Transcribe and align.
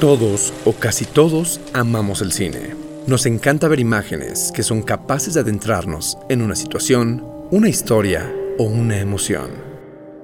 Todos 0.00 0.52
o 0.64 0.72
casi 0.72 1.04
todos 1.04 1.60
amamos 1.72 2.22
el 2.22 2.32
cine. 2.32 2.74
Nos 3.06 3.26
encanta 3.26 3.68
ver 3.68 3.80
imágenes 3.80 4.50
que 4.54 4.62
son 4.62 4.82
capaces 4.82 5.34
de 5.34 5.40
adentrarnos 5.40 6.18
en 6.28 6.42
una 6.42 6.54
situación, 6.54 7.24
una 7.50 7.68
historia 7.68 8.32
o 8.58 8.64
una 8.64 8.98
emoción. 8.98 9.50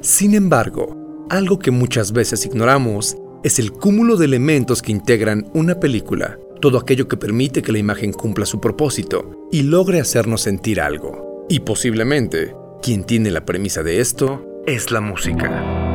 Sin 0.01 0.35
embargo, 0.35 1.27
algo 1.31 1.59
que 1.59 1.71
muchas 1.71 2.13
veces 2.13 2.47
ignoramos 2.47 3.17
es 3.43 3.59
el 3.59 3.73
cúmulo 3.73 4.17
de 4.17 4.25
elementos 4.25 4.83
que 4.83 4.93
integran 4.93 5.49
una 5.55 5.79
película, 5.79 6.39
todo 6.61 6.79
aquello 6.79 7.07
que 7.07 7.17
permite 7.17 7.63
que 7.63 7.73
la 7.73 7.79
imagen 7.79 8.13
cumpla 8.13 8.47
su 8.47 8.61
propósito 8.61 9.49
y 9.53 9.63
logre 9.63 10.01
hacernos 10.01 10.43
sentir 10.43 10.81
algo. 10.81 11.47
Y 11.49 11.61
posiblemente, 11.61 12.55
quien 12.83 13.05
tiene 13.05 13.31
la 13.31 13.45
premisa 13.45 13.83
de 13.83 14.01
esto 14.01 14.45
es 14.67 14.91
la 14.91 15.01
música. 15.01 15.88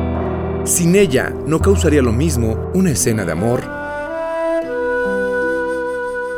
Sin 0.64 0.96
ella, 0.96 1.30
no 1.46 1.60
causaría 1.60 2.00
lo 2.00 2.12
mismo 2.12 2.70
una 2.72 2.90
escena 2.90 3.26
de 3.26 3.32
amor 3.32 3.60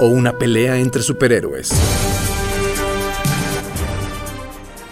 o 0.00 0.08
una 0.08 0.36
pelea 0.36 0.78
entre 0.78 1.00
superhéroes. 1.02 1.72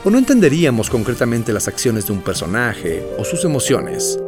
O 0.04 0.10
no 0.10 0.18
entenderíamos 0.18 0.88
concretamente 0.88 1.52
las 1.52 1.66
acciones 1.66 2.06
de 2.06 2.12
un 2.12 2.20
personaje 2.20 3.04
o 3.18 3.24
sus 3.24 3.44
emociones. 3.44 4.20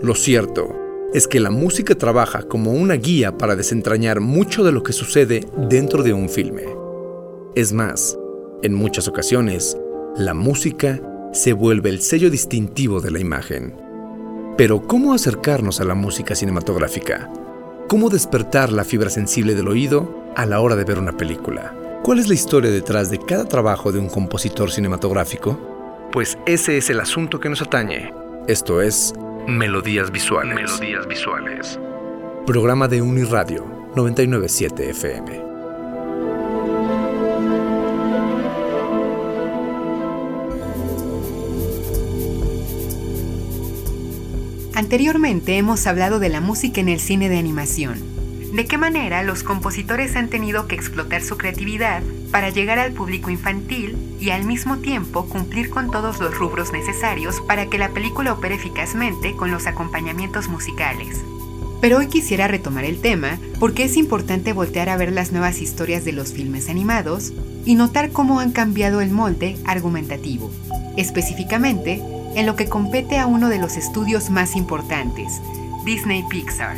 Lo 0.00 0.14
cierto 0.14 0.76
es 1.12 1.26
que 1.26 1.40
la 1.40 1.50
música 1.50 1.96
trabaja 1.96 2.44
como 2.44 2.70
una 2.70 2.94
guía 2.94 3.36
para 3.36 3.56
desentrañar 3.56 4.20
mucho 4.20 4.62
de 4.62 4.70
lo 4.70 4.84
que 4.84 4.92
sucede 4.92 5.44
dentro 5.68 6.04
de 6.04 6.12
un 6.12 6.28
filme. 6.28 6.66
Es 7.56 7.72
más, 7.72 8.16
en 8.62 8.74
muchas 8.74 9.08
ocasiones, 9.08 9.76
la 10.16 10.34
música 10.34 11.00
se 11.32 11.52
vuelve 11.52 11.90
el 11.90 12.00
sello 12.00 12.30
distintivo 12.30 13.00
de 13.00 13.10
la 13.10 13.18
imagen. 13.18 13.81
Pero 14.56 14.86
¿cómo 14.86 15.14
acercarnos 15.14 15.80
a 15.80 15.84
la 15.84 15.94
música 15.94 16.34
cinematográfica? 16.34 17.30
¿Cómo 17.88 18.10
despertar 18.10 18.70
la 18.70 18.84
fibra 18.84 19.08
sensible 19.08 19.54
del 19.54 19.68
oído 19.68 20.26
a 20.36 20.44
la 20.44 20.60
hora 20.60 20.76
de 20.76 20.84
ver 20.84 20.98
una 20.98 21.16
película? 21.16 21.74
¿Cuál 22.02 22.18
es 22.18 22.28
la 22.28 22.34
historia 22.34 22.70
detrás 22.70 23.10
de 23.10 23.18
cada 23.18 23.46
trabajo 23.46 23.92
de 23.92 23.98
un 23.98 24.08
compositor 24.08 24.70
cinematográfico? 24.70 25.58
Pues 26.12 26.36
ese 26.44 26.76
es 26.76 26.90
el 26.90 27.00
asunto 27.00 27.40
que 27.40 27.48
nos 27.48 27.62
atañe. 27.62 28.12
Esto 28.46 28.82
es 28.82 29.14
Melodías 29.46 30.10
Visuales. 30.10 30.54
Melodías 30.54 31.06
Visuales. 31.06 31.78
Programa 32.46 32.88
de 32.88 33.00
Uniradio 33.00 33.64
997 33.96 34.90
FM. 34.90 35.51
Anteriormente 44.74 45.58
hemos 45.58 45.86
hablado 45.86 46.18
de 46.18 46.30
la 46.30 46.40
música 46.40 46.80
en 46.80 46.88
el 46.88 46.98
cine 46.98 47.28
de 47.28 47.38
animación. 47.38 48.00
De 48.54 48.64
qué 48.64 48.78
manera 48.78 49.22
los 49.22 49.42
compositores 49.42 50.16
han 50.16 50.28
tenido 50.28 50.66
que 50.66 50.74
explotar 50.74 51.22
su 51.22 51.36
creatividad 51.36 52.02
para 52.30 52.48
llegar 52.48 52.78
al 52.78 52.92
público 52.92 53.28
infantil 53.28 53.96
y 54.18 54.30
al 54.30 54.44
mismo 54.44 54.78
tiempo 54.78 55.26
cumplir 55.26 55.68
con 55.68 55.90
todos 55.90 56.20
los 56.20 56.34
rubros 56.38 56.72
necesarios 56.72 57.42
para 57.42 57.66
que 57.66 57.76
la 57.76 57.90
película 57.90 58.32
opere 58.32 58.54
eficazmente 58.54 59.36
con 59.36 59.50
los 59.50 59.66
acompañamientos 59.66 60.48
musicales. 60.48 61.20
Pero 61.82 61.98
hoy 61.98 62.06
quisiera 62.06 62.48
retomar 62.48 62.84
el 62.84 63.00
tema 63.00 63.38
porque 63.58 63.84
es 63.84 63.96
importante 63.98 64.54
voltear 64.54 64.88
a 64.88 64.96
ver 64.96 65.12
las 65.12 65.32
nuevas 65.32 65.60
historias 65.60 66.04
de 66.04 66.12
los 66.12 66.32
filmes 66.32 66.70
animados 66.70 67.32
y 67.66 67.74
notar 67.74 68.10
cómo 68.10 68.40
han 68.40 68.52
cambiado 68.52 69.02
el 69.02 69.10
molde 69.10 69.58
argumentativo. 69.66 70.50
Específicamente, 70.96 72.02
en 72.34 72.46
lo 72.46 72.56
que 72.56 72.68
compete 72.68 73.18
a 73.18 73.26
uno 73.26 73.48
de 73.48 73.58
los 73.58 73.76
estudios 73.76 74.30
más 74.30 74.56
importantes, 74.56 75.40
Disney 75.84 76.24
Pixar. 76.28 76.76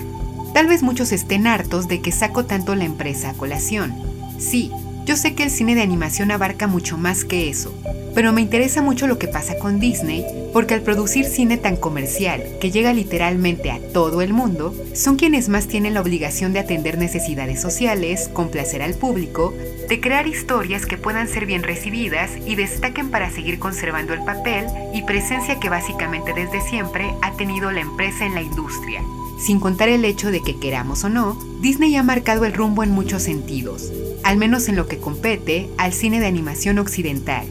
Tal 0.52 0.66
vez 0.66 0.82
muchos 0.82 1.12
estén 1.12 1.46
hartos 1.46 1.88
de 1.88 2.00
que 2.00 2.12
saco 2.12 2.44
tanto 2.44 2.74
la 2.74 2.84
empresa 2.84 3.30
a 3.30 3.34
colación. 3.34 3.94
Sí, 4.38 4.70
yo 5.04 5.16
sé 5.16 5.34
que 5.34 5.42
el 5.42 5.50
cine 5.50 5.74
de 5.74 5.82
animación 5.82 6.30
abarca 6.30 6.66
mucho 6.66 6.96
más 6.96 7.24
que 7.24 7.50
eso, 7.50 7.74
pero 8.14 8.32
me 8.32 8.40
interesa 8.40 8.80
mucho 8.80 9.06
lo 9.06 9.18
que 9.18 9.28
pasa 9.28 9.58
con 9.58 9.80
Disney 9.80 10.24
porque 10.52 10.74
al 10.74 10.82
producir 10.82 11.24
cine 11.24 11.56
tan 11.56 11.76
comercial 11.76 12.42
que 12.60 12.70
llega 12.70 12.92
literalmente 12.92 13.70
a 13.72 13.80
todo 13.92 14.22
el 14.22 14.32
mundo, 14.32 14.72
son 14.94 15.16
quienes 15.16 15.48
más 15.48 15.66
tienen 15.66 15.94
la 15.94 16.00
obligación 16.00 16.52
de 16.52 16.60
atender 16.60 16.96
necesidades 16.96 17.60
sociales, 17.60 18.30
complacer 18.32 18.80
al 18.80 18.94
público, 18.94 19.52
de 19.88 20.00
crear 20.00 20.28
historias 20.28 20.86
que 20.86 20.96
puedan 20.96 21.28
ser 21.28 21.44
bien 21.44 21.64
recibidas 21.64 22.30
y 22.46 22.54
destaquen 22.54 23.10
para 23.10 23.30
seguir 23.30 23.58
conservando 23.58 24.14
el 24.14 24.24
papel 24.24 24.66
y 24.94 25.02
presencia 25.02 25.58
que 25.58 25.68
básicamente 25.68 26.32
desde 26.34 26.60
siempre 26.60 27.12
ha 27.20 27.32
tenido 27.32 27.72
la 27.72 27.80
empresa 27.80 28.24
en 28.24 28.34
la 28.34 28.42
industria. 28.42 29.02
Sin 29.38 29.60
contar 29.60 29.88
el 29.88 30.04
hecho 30.04 30.30
de 30.30 30.42
que 30.42 30.58
queramos 30.58 31.04
o 31.04 31.08
no, 31.08 31.36
Disney 31.60 31.96
ha 31.96 32.02
marcado 32.02 32.44
el 32.44 32.52
rumbo 32.52 32.82
en 32.82 32.90
muchos 32.90 33.22
sentidos, 33.22 33.92
al 34.22 34.36
menos 34.36 34.68
en 34.68 34.76
lo 34.76 34.86
que 34.86 34.98
compete 34.98 35.68
al 35.76 35.92
cine 35.92 36.20
de 36.20 36.26
animación 36.26 36.78
occidental. 36.78 37.46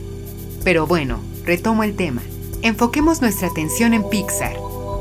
Pero 0.64 0.88
bueno, 0.88 1.20
retomo 1.46 1.84
el 1.84 1.96
tema. 1.96 2.22
Enfoquemos 2.62 3.22
nuestra 3.22 3.50
atención 3.50 3.94
en 3.94 4.10
Pixar. 4.10 4.56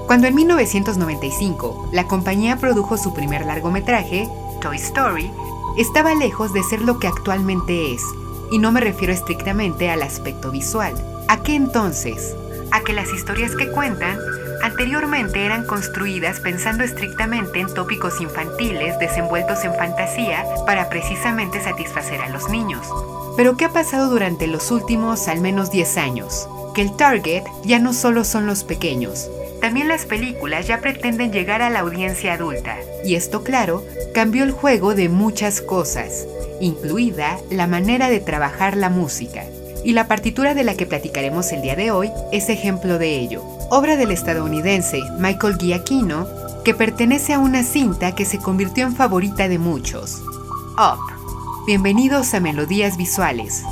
Cuando 0.06 0.26
en 0.26 0.34
1995 0.34 1.90
la 1.92 2.08
compañía 2.08 2.56
produjo 2.58 2.96
su 2.96 3.14
primer 3.14 3.46
largometraje, 3.46 4.28
Toy 4.60 4.76
Story, 4.76 5.30
estaba 5.78 6.14
lejos 6.14 6.52
de 6.52 6.62
ser 6.62 6.82
lo 6.82 6.98
que 6.98 7.06
actualmente 7.06 7.94
es, 7.94 8.02
y 8.50 8.58
no 8.58 8.72
me 8.72 8.80
refiero 8.80 9.12
estrictamente 9.12 9.88
al 9.88 10.02
aspecto 10.02 10.50
visual. 10.50 10.94
¿A 11.28 11.42
qué 11.42 11.54
entonces? 11.54 12.36
A 12.72 12.80
que 12.80 12.92
las 12.92 13.12
historias 13.12 13.56
que 13.56 13.70
cuentan 13.70 14.18
anteriormente 14.62 15.44
eran 15.44 15.66
construidas 15.66 16.40
pensando 16.40 16.84
estrictamente 16.84 17.60
en 17.60 17.72
tópicos 17.72 18.20
infantiles 18.20 18.98
desenvueltos 18.98 19.64
en 19.64 19.74
fantasía 19.74 20.44
para 20.66 20.88
precisamente 20.88 21.60
satisfacer 21.60 22.20
a 22.20 22.28
los 22.28 22.48
niños. 22.48 22.86
Pero 23.36 23.56
¿qué 23.56 23.66
ha 23.66 23.72
pasado 23.72 24.08
durante 24.08 24.46
los 24.46 24.70
últimos 24.70 25.28
al 25.28 25.40
menos 25.40 25.70
10 25.70 25.96
años? 25.98 26.48
Que 26.74 26.82
el 26.82 26.96
target 26.96 27.44
ya 27.64 27.78
no 27.78 27.92
solo 27.92 28.24
son 28.24 28.46
los 28.46 28.64
pequeños, 28.64 29.28
también 29.62 29.86
las 29.86 30.06
películas 30.06 30.66
ya 30.66 30.80
pretenden 30.80 31.32
llegar 31.32 31.62
a 31.62 31.70
la 31.70 31.78
audiencia 31.78 32.32
adulta. 32.32 32.78
Y 33.04 33.14
esto, 33.14 33.44
claro, 33.44 33.84
cambió 34.12 34.42
el 34.42 34.50
juego 34.50 34.96
de 34.96 35.08
muchas 35.08 35.60
cosas, 35.60 36.26
incluida 36.60 37.38
la 37.48 37.68
manera 37.68 38.10
de 38.10 38.18
trabajar 38.18 38.76
la 38.76 38.90
música. 38.90 39.44
Y 39.84 39.92
la 39.92 40.08
partitura 40.08 40.54
de 40.54 40.64
la 40.64 40.74
que 40.74 40.84
platicaremos 40.84 41.52
el 41.52 41.62
día 41.62 41.76
de 41.76 41.92
hoy 41.92 42.10
es 42.32 42.48
ejemplo 42.48 42.98
de 42.98 43.20
ello. 43.20 43.44
Obra 43.74 43.96
del 43.96 44.10
estadounidense 44.10 45.02
Michael 45.18 45.56
Giacchino, 45.56 46.28
que 46.62 46.74
pertenece 46.74 47.32
a 47.32 47.38
una 47.38 47.62
cinta 47.62 48.14
que 48.14 48.26
se 48.26 48.36
convirtió 48.36 48.84
en 48.84 48.94
favorita 48.94 49.48
de 49.48 49.58
muchos. 49.58 50.20
Up 50.76 51.00
Bienvenidos 51.66 52.34
a 52.34 52.40
Melodías 52.40 52.98
Visuales. 52.98 53.62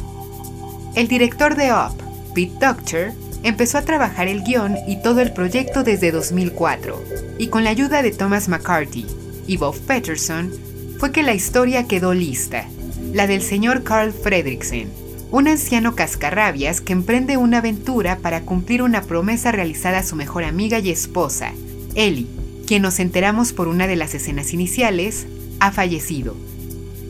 El 0.95 1.07
director 1.07 1.55
de 1.55 1.75
Up, 1.75 2.03
Pete 2.35 2.57
Doctor, 2.59 3.13
empezó 3.43 3.77
a 3.77 3.83
trabajar 3.83 4.27
el 4.27 4.43
guion 4.43 4.75
y 4.89 5.03
todo 5.03 5.21
el 5.21 5.35
proyecto 5.35 5.83
desde 5.83 6.13
2004, 6.13 6.99
y 7.37 7.49
con 7.49 7.65
la 7.65 7.69
ayuda 7.69 8.01
de 8.01 8.13
Thomas 8.13 8.49
McCarthy 8.49 9.07
y 9.47 9.59
Bob 9.59 9.79
Peterson, 9.81 10.51
fue 10.99 11.13
que 11.13 11.23
la 11.23 11.35
historia 11.35 11.87
quedó 11.87 12.15
lista, 12.15 12.65
la 13.13 13.27
del 13.27 13.43
señor 13.43 13.83
Carl 13.83 14.15
Fredricksen, 14.15 14.91
un 15.31 15.49
anciano 15.49 15.95
cascarrabias 15.95 16.81
que 16.81 16.93
emprende 16.93 17.37
una 17.37 17.59
aventura 17.59 18.19
para 18.19 18.43
cumplir 18.43 18.83
una 18.83 19.03
promesa 19.03 19.53
realizada 19.53 19.99
a 19.99 20.03
su 20.03 20.17
mejor 20.17 20.45
amiga 20.45 20.79
y 20.81 20.91
esposa, 20.91 21.53
Ellie, 21.95 22.27
quien 22.67 22.83
nos 22.83 23.01
enteramos 23.01 23.53
por 23.53 23.69
una 23.69 23.87
de 23.87 23.97
las 23.97 24.15
escenas 24.15 24.53
iniciales, 24.53 25.27
ha 25.61 25.73
fallecido. 25.73 26.37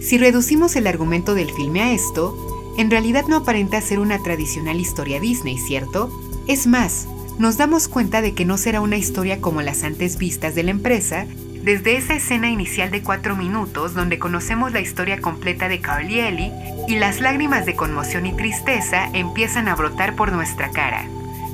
Si 0.01 0.19
reducimos 0.19 0.77
el 0.77 0.87
argumento 0.87 1.35
del 1.35 1.51
filme 1.51 1.83
a 1.83 1.93
esto, 1.93 2.75
en 2.79 2.91
realidad 2.91 3.27
no 3.29 3.37
aparenta 3.37 3.81
ser 3.81 3.99
una 3.99 4.23
tradicional 4.23 4.81
historia 4.81 5.21
Disney, 5.21 5.59
¿cierto? 5.59 6.11
Es 6.47 6.67
más, 6.67 7.07
nos 7.39 7.57
damos 7.57 7.89
cuenta 7.89 8.23
de 8.23 8.35
que 8.35 8.45
no 8.45 8.59
será 8.59 8.81
una 8.81 8.97
historia 8.97 9.41
como 9.41 9.63
las 9.63 9.83
antes 9.83 10.19
vistas 10.19 10.55
de 10.55 10.63
la 10.63 10.71
empresa, 10.71 11.27
desde 11.63 11.97
esa 11.97 12.15
escena 12.15 12.51
inicial 12.51 12.91
de 12.91 13.03
cuatro 13.03 13.37
minutos 13.37 13.95
donde 13.95 14.19
conocemos 14.19 14.73
la 14.73 14.81
historia 14.81 15.21
completa 15.21 15.69
de 15.69 15.81
Carl 15.81 16.11
y 16.11 16.21
Ellie 16.21 16.53
y 16.89 16.97
las 16.97 17.21
lágrimas 17.21 17.67
de 17.67 17.77
conmoción 17.77 18.27
y 18.27 18.33
tristeza 18.33 19.11
empiezan 19.13 19.69
a 19.69 19.77
brotar 19.77 20.17
por 20.17 20.33
nuestra 20.33 20.71
cara. 20.71 21.07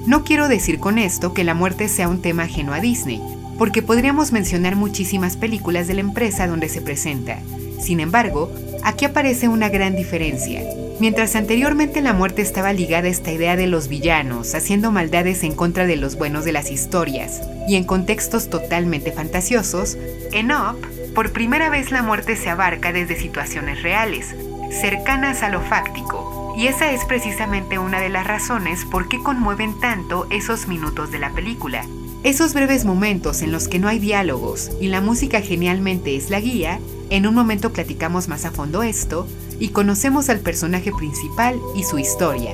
No 0.06 0.22
quiero 0.22 0.48
decir 0.48 0.78
con 0.78 0.98
esto 0.98 1.34
que 1.34 1.44
la 1.44 1.54
muerte 1.54 1.88
sea 1.88 2.08
un 2.08 2.22
tema 2.22 2.44
ajeno 2.44 2.72
a 2.72 2.80
Disney, 2.80 3.20
porque 3.58 3.82
podríamos 3.82 4.32
mencionar 4.32 4.76
muchísimas 4.76 5.36
películas 5.36 5.88
de 5.88 5.94
la 5.94 6.00
empresa 6.00 6.46
donde 6.46 6.68
se 6.68 6.80
presenta, 6.80 7.40
sin 7.80 8.00
embargo, 8.00 8.52
aquí 8.82 9.04
aparece 9.04 9.48
una 9.48 9.68
gran 9.68 9.96
diferencia. 9.96 10.62
Mientras 10.98 11.36
anteriormente 11.36 12.00
la 12.00 12.14
muerte 12.14 12.40
estaba 12.40 12.72
ligada 12.72 13.08
a 13.08 13.10
esta 13.10 13.30
idea 13.30 13.54
de 13.54 13.66
los 13.66 13.88
villanos, 13.88 14.54
haciendo 14.54 14.90
maldades 14.90 15.42
en 15.42 15.54
contra 15.54 15.84
de 15.84 15.96
los 15.96 16.16
buenos 16.16 16.46
de 16.46 16.52
las 16.52 16.70
historias, 16.70 17.42
y 17.68 17.76
en 17.76 17.84
contextos 17.84 18.48
totalmente 18.48 19.12
fantasiosos, 19.12 19.98
en 20.32 20.52
Up, 20.52 20.78
por 21.14 21.32
primera 21.32 21.68
vez 21.68 21.90
la 21.90 22.02
muerte 22.02 22.34
se 22.34 22.48
abarca 22.48 22.94
desde 22.94 23.20
situaciones 23.20 23.82
reales, 23.82 24.34
cercanas 24.70 25.42
a 25.42 25.50
lo 25.50 25.60
fáctico, 25.60 26.54
y 26.56 26.68
esa 26.68 26.90
es 26.90 27.04
precisamente 27.04 27.78
una 27.78 28.00
de 28.00 28.08
las 28.08 28.26
razones 28.26 28.86
por 28.90 29.06
qué 29.08 29.22
conmueven 29.22 29.78
tanto 29.78 30.26
esos 30.30 30.66
minutos 30.66 31.10
de 31.10 31.18
la 31.18 31.30
película, 31.30 31.84
Esos 32.22 32.54
breves 32.54 32.84
momentos 32.84 33.42
en 33.42 33.52
los 33.52 33.68
que 33.68 33.78
no 33.78 33.86
hay 33.86 34.00
diálogos 34.00 34.72
y 34.80 34.88
la 34.88 35.00
música 35.00 35.42
genialmente 35.42 36.16
es 36.16 36.28
la 36.30 36.40
guía, 36.40 36.80
en 37.10 37.26
un 37.26 37.34
momento 37.34 37.72
platicamos 37.72 38.26
más 38.26 38.44
a 38.44 38.50
fondo 38.50 38.82
esto 38.82 39.28
y 39.58 39.68
conocemos 39.68 40.28
al 40.28 40.40
personaje 40.40 40.92
principal 40.92 41.60
y 41.74 41.84
su 41.84 41.98
historia. 41.98 42.52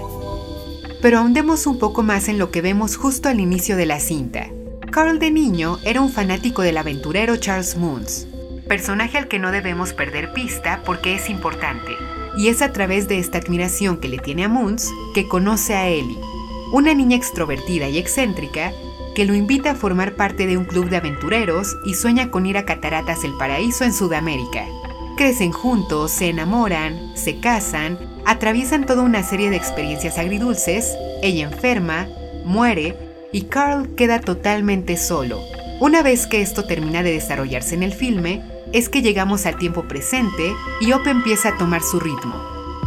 Pero 1.01 1.19
ahondemos 1.19 1.67
un 1.67 1.79
poco 1.79 2.03
más 2.03 2.29
en 2.29 2.39
lo 2.39 2.51
que 2.51 2.63
vemos 2.63 2.97
justo 2.97 3.29
al 3.29 3.41
inicio 3.41 3.77
de 3.77 3.87
la 3.87 4.01
cinta. 4.01 4.49
Carl 4.91 5.19
de 5.19 5.31
niño 5.31 5.79
era 5.85 6.01
un 6.01 6.11
fanático 6.11 6.63
del 6.63 6.77
aventurero 6.77 7.37
Charles 7.37 7.77
Moons, 7.77 8.27
personaje 8.69 9.19
al 9.19 9.29
que 9.29 9.39
no 9.39 9.51
debemos 9.51 9.93
perder 9.93 10.33
pista 10.33 10.83
porque 10.85 11.15
es 11.15 11.29
importante. 11.31 11.93
Y 12.37 12.49
es 12.49 12.63
a 12.63 12.73
través 12.73 13.09
de 13.09 13.19
esta 13.19 13.39
admiración 13.39 13.99
que 13.99 14.09
le 14.09 14.19
tiene 14.19 14.45
a 14.45 14.49
Moons 14.49 14.91
que 15.15 15.29
conoce 15.29 15.75
a 15.75 15.89
Ellie, 15.89 16.19
una 16.73 16.95
niña 16.95 17.17
extrovertida 17.17 17.89
y 17.89 17.99
excéntrica 17.99 18.73
que 19.15 19.27
lo 19.27 19.35
invita 19.35 19.73
a 19.73 19.75
formar 19.75 20.15
parte 20.15 20.47
de 20.47 20.57
un 20.57 20.65
club 20.65 20.89
de 20.89 20.97
aventureros 20.97 21.77
y 21.85 21.95
sueña 21.95 22.31
con 22.31 22.47
ir 22.47 22.57
a 22.57 22.65
Cataratas 22.65 23.23
del 23.23 23.37
Paraíso 23.37 23.85
en 23.85 23.93
Sudamérica. 23.93 24.65
Crecen 25.17 25.53
juntos, 25.53 26.11
se 26.11 26.31
enamoran, 26.31 27.13
se 27.15 27.39
casan, 27.39 27.99
atraviesan 28.25 28.87
toda 28.87 29.03
una 29.03 29.23
serie 29.23 29.51
de 29.51 29.57
experiencias 29.57 30.17
agridulces, 30.17 30.97
ella 31.23 31.45
enferma, 31.45 32.09
muere 32.45 32.97
y 33.31 33.43
Carl 33.43 33.95
queda 33.95 34.21
totalmente 34.21 34.97
solo. 34.97 35.41
Una 35.81 36.03
vez 36.03 36.27
que 36.27 36.41
esto 36.41 36.65
termina 36.65 37.03
de 37.03 37.13
desarrollarse 37.13 37.75
en 37.75 37.83
el 37.83 37.93
filme, 37.93 38.43
es 38.73 38.89
que 38.89 39.03
llegamos 39.03 39.45
al 39.45 39.59
tiempo 39.59 39.83
presente 39.83 40.55
y 40.81 40.93
Op 40.93 41.07
empieza 41.07 41.51
a 41.51 41.59
tomar 41.59 41.83
su 41.83 42.01
ritmo. 42.01 42.35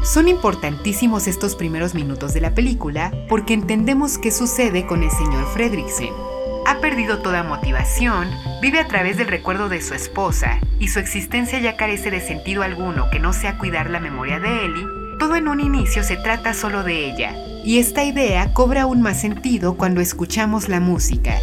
Son 0.04 0.28
importantísimos 0.28 1.28
estos 1.28 1.56
primeros 1.56 1.94
minutos 1.94 2.34
de 2.34 2.42
la 2.42 2.56
película 2.56 3.12
porque 3.30 3.54
entendemos 3.54 4.18
qué 4.18 4.32
sucede 4.32 4.86
con 4.86 5.04
el 5.04 5.12
señor 5.12 5.46
Fredricksen. 5.54 6.35
Ha 6.68 6.80
perdido 6.80 7.20
toda 7.20 7.44
motivación, 7.44 8.28
vive 8.60 8.80
a 8.80 8.88
través 8.88 9.18
del 9.18 9.28
recuerdo 9.28 9.70
de 9.70 9.82
su 9.82 9.94
esposa 9.94 10.60
y 10.80 10.88
su 10.88 11.00
existencia 11.00 11.60
ya 11.60 11.78
carece 11.78 12.10
de 12.10 12.22
sentido 12.22 12.64
alguno 12.64 13.12
que 13.12 13.20
no 13.20 13.34
sea 13.34 13.60
cuidar 13.60 13.92
la 13.92 14.00
memoria 14.00 14.40
de 14.40 14.66
Ellie. 14.66 14.88
Todo 15.20 15.36
en 15.36 15.48
un 15.48 15.60
inicio 15.60 16.04
se 16.04 16.18
trata 16.18 16.56
solo 16.56 16.84
de 16.84 17.06
ella, 17.06 17.36
y 17.64 17.78
esta 17.78 18.04
idea 18.04 18.52
cobra 18.52 18.82
aún 18.82 19.02
más 19.02 19.22
sentido 19.22 19.78
cuando 19.78 20.02
escuchamos 20.02 20.68
la 20.68 20.80
música, 20.80 21.36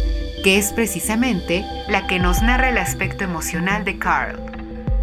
que 0.43 0.57
es 0.57 0.73
precisamente 0.73 1.63
la 1.87 2.05
que 2.05 2.19
nos 2.19 2.41
narra 2.41 2.69
el 2.69 2.77
aspecto 2.77 3.23
emocional 3.23 3.85
de 3.85 3.97
Carl. 3.97 4.39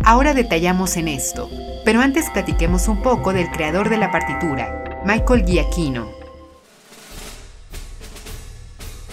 Ahora 0.05 0.35
detallamos 0.35 0.99
en 0.99 1.09
esto, 1.09 1.51
pero 1.85 2.03
antes 2.03 2.29
platiquemos 2.29 2.89
un 2.89 3.03
poco 3.03 3.33
del 3.33 3.51
creador 3.51 3.89
de 3.89 3.97
la 3.97 4.11
partitura, 4.11 4.85
Michael 5.05 5.47
Giacchino. 5.47 6.20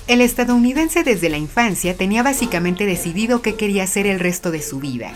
El 0.07 0.21
estadounidense 0.21 1.03
desde 1.03 1.27
la 1.27 1.37
infancia 1.37 1.97
tenía 1.97 2.23
básicamente 2.23 2.85
decidido 2.85 3.41
qué 3.41 3.55
quería 3.55 3.83
hacer 3.83 4.07
el 4.07 4.21
resto 4.21 4.51
de 4.51 4.61
su 4.61 4.79
vida. 4.79 5.11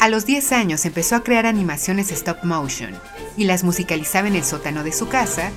A 0.00 0.08
los 0.08 0.26
10 0.26 0.50
años 0.50 0.84
empezó 0.86 1.14
a 1.14 1.22
crear 1.22 1.46
animaciones 1.46 2.10
stop 2.10 2.42
motion 2.42 2.98
y 3.36 3.44
las 3.44 3.62
musicalizaba 3.62 4.26
en 4.26 4.34
el 4.34 4.42
sótano 4.42 4.82
de 4.82 4.90
su 4.90 5.08
casa, 5.08 5.52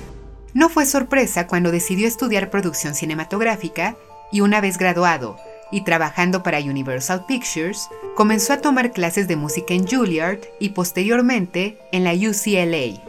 no 0.54 0.68
fue 0.68 0.86
sorpresa 0.86 1.48
cuando 1.48 1.72
decidió 1.72 2.06
estudiar 2.06 2.50
producción 2.50 2.94
cinematográfica 2.94 3.96
y 4.30 4.42
una 4.42 4.60
vez 4.60 4.78
graduado 4.78 5.36
y 5.72 5.82
trabajando 5.82 6.44
para 6.44 6.60
Universal 6.60 7.26
Pictures, 7.26 7.88
comenzó 8.14 8.52
a 8.52 8.60
tomar 8.60 8.92
clases 8.92 9.26
de 9.26 9.34
música 9.34 9.74
en 9.74 9.88
Juilliard 9.88 10.38
y 10.60 10.70
posteriormente 10.70 11.78
en 11.90 12.04
la 12.04 12.12
UCLA. 12.12 13.02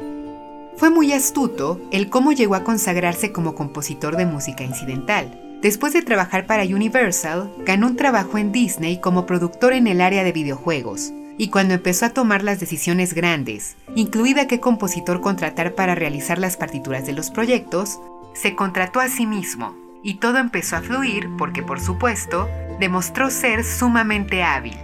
Fue 0.78 0.90
muy 0.90 1.14
astuto 1.14 1.80
el 1.92 2.10
cómo 2.10 2.32
llegó 2.32 2.56
a 2.56 2.64
consagrarse 2.64 3.32
como 3.32 3.54
compositor 3.54 4.18
de 4.18 4.26
música 4.26 4.64
incidental. 4.64 5.49
Después 5.62 5.92
de 5.92 6.02
trabajar 6.02 6.46
para 6.46 6.64
Universal, 6.64 7.52
ganó 7.66 7.88
un 7.88 7.98
trabajo 7.98 8.38
en 8.38 8.54
Disney 8.54 9.02
como 9.02 9.26
productor 9.26 9.74
en 9.74 9.88
el 9.88 10.00
área 10.00 10.24
de 10.24 10.32
videojuegos, 10.32 11.12
y 11.38 11.50
cuando 11.50 11.74
empezó 11.74 12.06
a 12.06 12.12
tomar 12.12 12.44
las 12.44 12.62
decisiones 12.62 13.14
grandes, 13.14 13.76
incluida 13.94 14.48
qué 14.48 14.62
compositor 14.62 15.20
contratar 15.20 15.76
para 15.76 15.96
realizar 15.96 16.40
las 16.40 16.56
partituras 16.56 17.06
de 17.06 17.12
los 17.12 17.30
proyectos, 17.30 18.00
se 18.34 18.56
contrató 18.56 19.02
a 19.02 19.10
sí 19.10 19.26
mismo, 19.26 19.76
y 20.02 20.16
todo 20.16 20.38
empezó 20.38 20.78
a 20.78 20.82
fluir 20.82 21.28
porque, 21.38 21.62
por 21.62 21.82
supuesto, 21.82 22.48
demostró 22.80 23.30
ser 23.30 23.66
sumamente 23.66 24.44
hábil. 24.44 24.78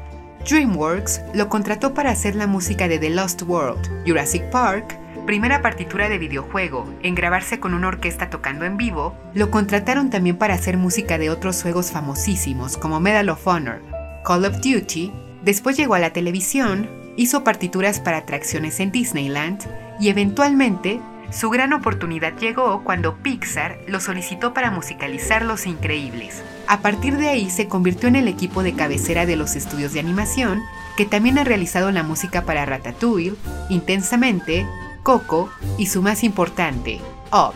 DreamWorks 0.46 1.22
lo 1.34 1.48
contrató 1.48 1.94
para 1.94 2.12
hacer 2.12 2.36
la 2.36 2.48
música 2.48 2.90
de 2.90 3.00
The 3.00 3.12
Lost 3.12 3.44
World, 3.44 4.06
Jurassic 4.06 4.44
Park, 4.50 5.00
primera 5.26 5.62
partitura 5.62 6.10
de 6.10 6.18
videojuego 6.18 6.88
en 7.02 7.16
grabarse 7.16 7.60
con 7.60 7.74
una 7.74 7.88
orquesta 7.88 8.30
tocando 8.30 8.66
en 8.66 8.78
vivo, 8.78 9.16
lo 9.34 9.52
contrataron 9.52 10.10
también 10.10 10.38
para 10.38 10.54
hacer 10.54 10.78
música 10.78 11.18
de 11.18 11.30
otros 11.30 11.62
juegos 11.62 11.92
famosísimos 11.92 12.78
como 12.78 13.00
Medal 13.00 13.30
of 13.30 13.46
Honor, 13.48 13.82
Call 14.24 14.46
of 14.46 14.62
Duty 14.62 15.12
Después 15.46 15.78
llegó 15.78 15.94
a 15.94 16.00
la 16.00 16.10
televisión, 16.10 16.90
hizo 17.18 17.44
partituras 17.44 18.00
para 18.00 18.18
atracciones 18.18 18.80
en 18.80 18.92
Disneyland 18.92 19.60
y 20.00 20.10
eventualmente 20.10 21.00
su 21.30 21.52
gran 21.52 21.72
oportunidad 21.72 22.36
llegó 22.40 22.84
cuando 22.84 23.18
Pixar 23.18 23.78
lo 23.88 24.00
solicitó 24.00 24.56
para 24.56 24.72
musicalizar 24.72 25.46
Los 25.46 25.68
Increíbles. 25.68 26.42
A 26.68 26.80
partir 26.80 27.18
de 27.18 27.30
ahí 27.30 27.52
se 27.52 27.68
convirtió 27.68 28.10
en 28.10 28.16
el 28.16 28.28
equipo 28.28 28.64
de 28.64 28.74
cabecera 28.74 29.28
de 29.28 29.36
los 29.36 29.56
estudios 29.56 29.94
de 29.94 30.00
animación, 30.00 30.64
que 30.98 31.06
también 31.06 31.38
ha 31.38 31.44
realizado 31.44 31.92
la 31.92 32.02
música 32.02 32.42
para 32.42 32.66
Ratatouille, 32.66 33.36
Intensamente, 33.70 34.66
Coco 35.06 35.52
y 35.78 35.86
su 35.86 36.02
más 36.02 36.24
importante, 36.24 37.00
Up, 37.32 37.54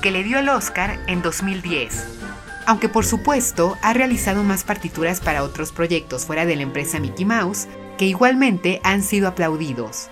que 0.00 0.12
le 0.12 0.22
dio 0.22 0.38
el 0.38 0.48
Oscar 0.48 1.00
en 1.08 1.20
2010 1.20 2.20
aunque 2.64 2.88
por 2.88 3.04
supuesto 3.04 3.76
ha 3.82 3.92
realizado 3.92 4.44
más 4.44 4.62
partituras 4.62 5.20
para 5.20 5.42
otros 5.42 5.72
proyectos 5.72 6.26
fuera 6.26 6.46
de 6.46 6.54
la 6.54 6.62
empresa 6.62 7.00
Mickey 7.00 7.24
Mouse, 7.24 7.66
que 7.98 8.06
igualmente 8.06 8.80
han 8.84 9.02
sido 9.02 9.26
aplaudidos. 9.26 10.10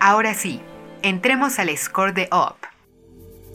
Ahora 0.00 0.34
sí, 0.34 0.60
entremos 1.02 1.60
al 1.60 1.76
score 1.76 2.12
de 2.12 2.28
Up. 2.32 2.56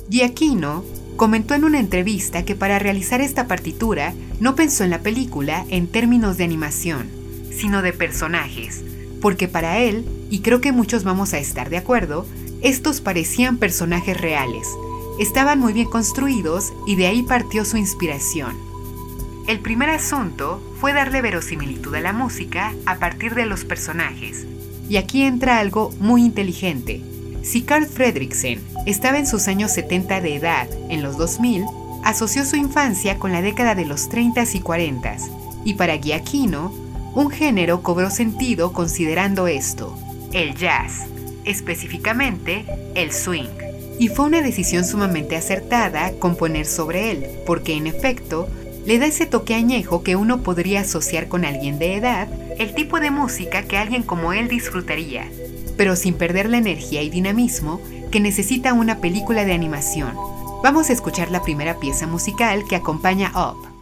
Giacchino 0.09 0.83
comentó 1.15 1.55
en 1.55 1.63
una 1.63 1.79
entrevista 1.79 2.45
que 2.45 2.55
para 2.55 2.79
realizar 2.79 3.19
esta 3.19 3.47
partitura 3.47 4.13
no 4.39 4.55
pensó 4.55 4.85
en 4.85 4.89
la 4.89 4.99
película 4.99 5.65
en 5.69 5.87
términos 5.87 6.37
de 6.37 6.43
animación, 6.45 7.09
sino 7.51 7.81
de 7.81 7.93
personajes, 7.93 8.83
porque 9.23 9.47
para 9.47 9.79
él, 9.79 10.05
y 10.29 10.39
creo 10.41 10.59
que 10.59 10.73
muchos 10.73 11.05
vamos 11.05 11.33
a 11.33 11.39
estar 11.39 11.69
de 11.69 11.77
acuerdo, 11.77 12.25
estos 12.61 12.99
parecían 12.99 13.55
personajes 13.55 14.19
reales, 14.19 14.67
estaban 15.17 15.59
muy 15.59 15.71
bien 15.71 15.89
construidos 15.89 16.73
y 16.85 16.97
de 16.97 17.07
ahí 17.07 17.23
partió 17.23 17.63
su 17.63 17.77
inspiración. 17.77 18.53
El 19.47 19.61
primer 19.61 19.89
asunto 19.91 20.61
fue 20.81 20.91
darle 20.91 21.21
verosimilitud 21.21 21.95
a 21.95 22.01
la 22.01 22.12
música 22.12 22.74
a 22.86 22.95
partir 22.95 23.33
de 23.33 23.45
los 23.45 23.63
personajes. 23.63 24.45
Y 24.89 24.98
aquí 24.98 25.24
entra 25.24 25.59
algo 25.59 25.93
muy 26.01 26.25
inteligente. 26.25 27.01
Si 27.43 27.62
Carl 27.62 27.86
Fredricksen 27.86 28.62
estaba 28.86 29.19
en 29.19 29.27
sus 29.27 29.48
años 29.48 29.71
70 29.71 30.19
de 30.19 30.36
edad, 30.36 30.67
en 30.89 31.01
los 31.01 31.17
2000, 31.17 31.63
asoció 32.03 32.43
su 32.43 32.57
infancia 32.57 33.17
con 33.19 33.31
la 33.31 33.41
década 33.41 33.74
de 33.74 33.86
los 33.86 34.09
30 34.09 34.43
y 34.53 34.59
40 34.59 35.17
y 35.63 35.75
para 35.75 35.98
Giacchino, 35.98 36.82
un 37.15 37.29
género 37.29 37.82
cobró 37.84 38.10
sentido 38.10 38.74
considerando 38.74 39.48
esto, 39.48 39.98
el 40.32 40.55
jazz, 40.55 41.05
específicamente 41.46 42.65
el 42.96 43.12
swing. 43.12 43.50
Y 44.00 44.08
fue 44.08 44.25
una 44.25 44.41
decisión 44.41 44.84
sumamente 44.84 45.36
acertada 45.36 46.12
componer 46.20 46.65
sobre 46.65 47.12
él, 47.12 47.27
porque 47.46 47.75
en 47.75 47.86
efecto, 47.88 48.48
le 48.86 48.98
da 49.00 49.05
ese 49.05 49.25
toque 49.25 49.53
añejo 49.53 50.03
que 50.03 50.15
uno 50.15 50.41
podría 50.41 50.82
asociar 50.82 51.27
con 51.27 51.46
alguien 51.46 51.77
de 51.79 51.96
edad, 51.96 52.27
el 52.58 52.74
tipo 52.74 53.00
de 53.00 53.12
música 53.12 53.63
que 53.63 53.77
alguien 53.77 54.03
como 54.03 54.34
él 54.34 54.48
disfrutaría, 54.48 55.29
pero 55.77 55.96
sin 55.96 56.15
perder 56.15 56.50
la 56.50 56.58
energía 56.58 57.01
y 57.01 57.10
dinamismo 57.10 57.79
que 58.12 58.20
necesita 58.20 58.74
una 58.74 59.00
película 59.00 59.46
de 59.46 59.53
animación. 59.53 60.15
Vamos 60.63 60.89
a 60.89 60.93
escuchar 60.93 61.29
la 61.32 61.43
primera 61.43 61.79
pieza 61.79 62.08
musical 62.08 62.63
que 62.67 62.75
acompaña 62.75 63.32
Up. 63.36 63.73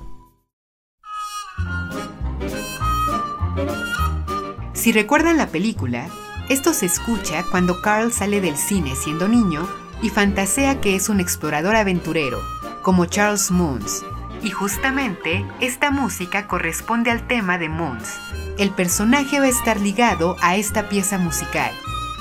Si 4.81 4.91
recuerdan 4.91 5.37
la 5.37 5.45
película, 5.45 6.07
esto 6.49 6.73
se 6.73 6.87
escucha 6.87 7.45
cuando 7.51 7.83
Carl 7.83 8.11
sale 8.11 8.41
del 8.41 8.57
cine 8.57 8.95
siendo 8.95 9.27
niño 9.27 9.69
y 10.01 10.09
fantasea 10.09 10.81
que 10.81 10.95
es 10.95 11.07
un 11.07 11.19
explorador 11.19 11.75
aventurero, 11.75 12.41
como 12.81 13.05
Charles 13.05 13.51
Moons. 13.51 14.03
Y 14.41 14.49
justamente 14.49 15.45
esta 15.59 15.91
música 15.91 16.47
corresponde 16.47 17.11
al 17.11 17.27
tema 17.27 17.59
de 17.59 17.69
Moons. 17.69 18.17
El 18.57 18.71
personaje 18.71 19.39
va 19.39 19.45
a 19.45 19.49
estar 19.49 19.79
ligado 19.79 20.35
a 20.41 20.55
esta 20.55 20.89
pieza 20.89 21.19
musical. 21.19 21.71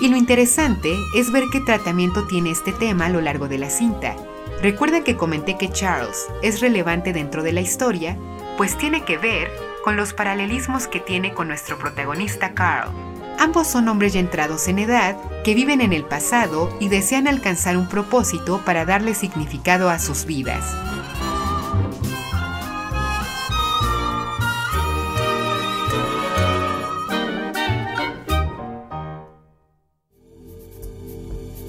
Y 0.02 0.08
lo 0.08 0.18
interesante 0.18 0.94
es 1.16 1.32
ver 1.32 1.44
qué 1.50 1.60
tratamiento 1.60 2.26
tiene 2.26 2.50
este 2.50 2.72
tema 2.72 3.06
a 3.06 3.08
lo 3.08 3.22
largo 3.22 3.48
de 3.48 3.56
la 3.56 3.70
cinta. 3.70 4.16
Recuerda 4.60 5.02
que 5.02 5.16
comenté 5.16 5.56
que 5.56 5.72
Charles 5.72 6.26
es 6.42 6.60
relevante 6.60 7.14
dentro 7.14 7.42
de 7.42 7.54
la 7.54 7.62
historia, 7.62 8.18
pues 8.58 8.76
tiene 8.76 9.02
que 9.06 9.16
ver 9.16 9.69
con 9.84 9.96
los 9.96 10.12
paralelismos 10.12 10.86
que 10.86 11.00
tiene 11.00 11.32
con 11.32 11.48
nuestro 11.48 11.78
protagonista 11.78 12.52
Carl. 12.54 12.90
Ambos 13.38 13.68
son 13.68 13.88
hombres 13.88 14.12
ya 14.12 14.20
entrados 14.20 14.68
en 14.68 14.78
edad, 14.78 15.16
que 15.44 15.54
viven 15.54 15.80
en 15.80 15.92
el 15.92 16.04
pasado 16.04 16.76
y 16.78 16.88
desean 16.88 17.26
alcanzar 17.26 17.76
un 17.76 17.88
propósito 17.88 18.62
para 18.64 18.84
darle 18.84 19.14
significado 19.14 19.88
a 19.88 19.98
sus 19.98 20.26
vidas. 20.26 20.76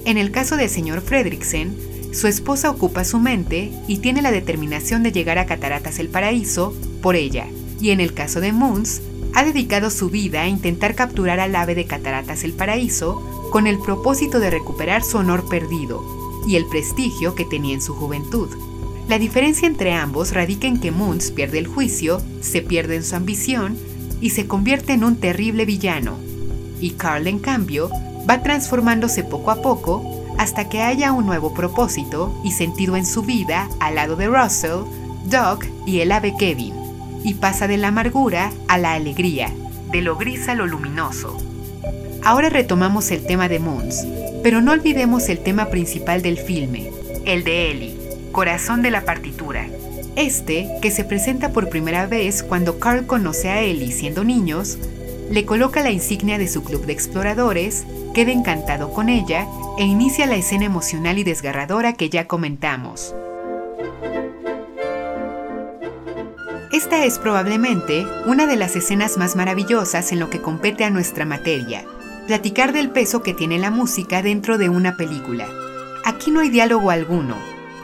En 0.04 0.18
el 0.18 0.30
caso 0.30 0.58
del 0.58 0.68
señor 0.68 1.00
Fredriksen, 1.00 1.74
su 2.12 2.26
esposa 2.26 2.70
ocupa 2.70 3.04
su 3.04 3.18
mente 3.18 3.72
y 3.88 3.98
tiene 3.98 4.20
la 4.20 4.30
determinación 4.30 5.02
de 5.02 5.12
llegar 5.12 5.38
a 5.38 5.46
Cataratas 5.46 5.98
el 5.98 6.08
Paraíso 6.08 6.74
por 7.00 7.16
ella, 7.16 7.46
y 7.82 7.90
en 7.90 8.00
el 8.00 8.14
caso 8.14 8.40
de 8.40 8.52
Moons, 8.52 9.02
ha 9.34 9.44
dedicado 9.44 9.90
su 9.90 10.08
vida 10.08 10.42
a 10.42 10.48
intentar 10.48 10.94
capturar 10.94 11.40
al 11.40 11.56
ave 11.56 11.74
de 11.74 11.84
Cataratas 11.84 12.44
el 12.44 12.52
Paraíso 12.52 13.20
con 13.50 13.66
el 13.66 13.78
propósito 13.80 14.38
de 14.38 14.50
recuperar 14.50 15.02
su 15.02 15.18
honor 15.18 15.48
perdido 15.48 16.00
y 16.46 16.54
el 16.54 16.66
prestigio 16.66 17.34
que 17.34 17.44
tenía 17.44 17.74
en 17.74 17.82
su 17.82 17.94
juventud. 17.94 18.48
La 19.08 19.18
diferencia 19.18 19.66
entre 19.66 19.94
ambos 19.94 20.32
radica 20.32 20.68
en 20.68 20.78
que 20.78 20.92
Moons 20.92 21.32
pierde 21.32 21.58
el 21.58 21.66
juicio, 21.66 22.22
se 22.40 22.62
pierde 22.62 22.94
en 22.94 23.02
su 23.02 23.16
ambición 23.16 23.76
y 24.20 24.30
se 24.30 24.46
convierte 24.46 24.92
en 24.92 25.02
un 25.02 25.16
terrible 25.16 25.64
villano, 25.64 26.18
y 26.80 26.90
Carl 26.92 27.26
en 27.26 27.40
cambio 27.40 27.90
va 28.30 28.44
transformándose 28.44 29.24
poco 29.24 29.50
a 29.50 29.60
poco 29.60 30.24
hasta 30.38 30.68
que 30.68 30.82
haya 30.82 31.12
un 31.12 31.26
nuevo 31.26 31.52
propósito 31.52 32.32
y 32.44 32.52
sentido 32.52 32.96
en 32.96 33.06
su 33.06 33.22
vida 33.22 33.68
al 33.80 33.96
lado 33.96 34.14
de 34.14 34.28
Russell, 34.28 34.84
Doug 35.28 35.64
y 35.84 36.00
el 36.00 36.12
ave 36.12 36.34
Kevin, 36.38 36.81
y 37.24 37.34
pasa 37.34 37.68
de 37.68 37.76
la 37.76 37.88
amargura 37.88 38.52
a 38.68 38.78
la 38.78 38.94
alegría, 38.94 39.50
de 39.90 40.02
lo 40.02 40.16
gris 40.16 40.48
a 40.48 40.54
lo 40.54 40.66
luminoso. 40.66 41.38
Ahora 42.24 42.48
retomamos 42.48 43.10
el 43.10 43.26
tema 43.26 43.48
de 43.48 43.58
Moons, 43.58 44.06
pero 44.42 44.60
no 44.60 44.72
olvidemos 44.72 45.28
el 45.28 45.38
tema 45.40 45.66
principal 45.66 46.22
del 46.22 46.38
filme, 46.38 46.90
el 47.24 47.44
de 47.44 47.70
Ellie, 47.70 47.98
corazón 48.32 48.82
de 48.82 48.90
la 48.90 49.04
partitura. 49.04 49.66
Este, 50.14 50.68
que 50.82 50.90
se 50.90 51.04
presenta 51.04 51.52
por 51.52 51.68
primera 51.68 52.06
vez 52.06 52.42
cuando 52.42 52.78
Carl 52.78 53.06
conoce 53.06 53.48
a 53.48 53.60
Ellie 53.60 53.92
siendo 53.92 54.24
niños, 54.24 54.78
le 55.30 55.46
coloca 55.46 55.82
la 55.82 55.90
insignia 55.90 56.36
de 56.38 56.48
su 56.48 56.62
club 56.62 56.84
de 56.84 56.92
exploradores, 56.92 57.86
queda 58.14 58.32
encantado 58.32 58.92
con 58.92 59.08
ella 59.08 59.46
e 59.78 59.84
inicia 59.84 60.26
la 60.26 60.36
escena 60.36 60.66
emocional 60.66 61.18
y 61.18 61.24
desgarradora 61.24 61.94
que 61.94 62.10
ya 62.10 62.26
comentamos. 62.26 63.14
Esta 66.92 67.06
es 67.06 67.18
probablemente 67.18 68.06
una 68.26 68.44
de 68.44 68.54
las 68.54 68.76
escenas 68.76 69.16
más 69.16 69.34
maravillosas 69.34 70.12
en 70.12 70.20
lo 70.20 70.28
que 70.28 70.42
compete 70.42 70.84
a 70.84 70.90
nuestra 70.90 71.24
materia, 71.24 71.86
platicar 72.26 72.74
del 72.74 72.90
peso 72.90 73.22
que 73.22 73.32
tiene 73.32 73.58
la 73.58 73.70
música 73.70 74.20
dentro 74.20 74.58
de 74.58 74.68
una 74.68 74.94
película. 74.98 75.48
Aquí 76.04 76.30
no 76.30 76.40
hay 76.40 76.50
diálogo 76.50 76.90
alguno, 76.90 77.34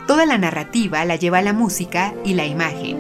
toda 0.07 0.27
la 0.27 0.37
narrativa 0.37 1.03
la 1.07 1.17
lleva 1.17 1.41
la 1.41 1.55
música 1.55 2.13
y 2.23 2.35
la 2.35 2.45
imagen. 2.45 2.99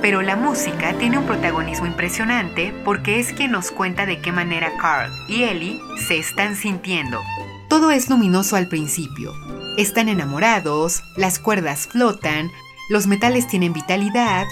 Pero 0.00 0.22
la 0.22 0.34
música 0.34 0.94
tiene 0.94 1.18
un 1.18 1.26
protagonismo 1.26 1.84
impresionante 1.84 2.72
porque 2.82 3.20
es 3.20 3.34
quien 3.34 3.50
nos 3.50 3.70
cuenta 3.70 4.06
de 4.06 4.22
qué 4.22 4.32
manera 4.32 4.72
Carl 4.80 5.12
y 5.28 5.42
Ellie 5.42 5.78
se 6.08 6.16
están 6.16 6.56
sintiendo. 6.56 7.20
Todo 7.68 7.90
es 7.90 8.08
luminoso 8.08 8.56
al 8.56 8.68
principio. 8.68 9.34
Están 9.76 10.08
enamorados, 10.08 11.02
las 11.18 11.38
cuerdas 11.38 11.86
flotan, 11.86 12.50
los 12.88 13.06
metales 13.06 13.46
tienen 13.46 13.74
vitalidad, 13.74 14.46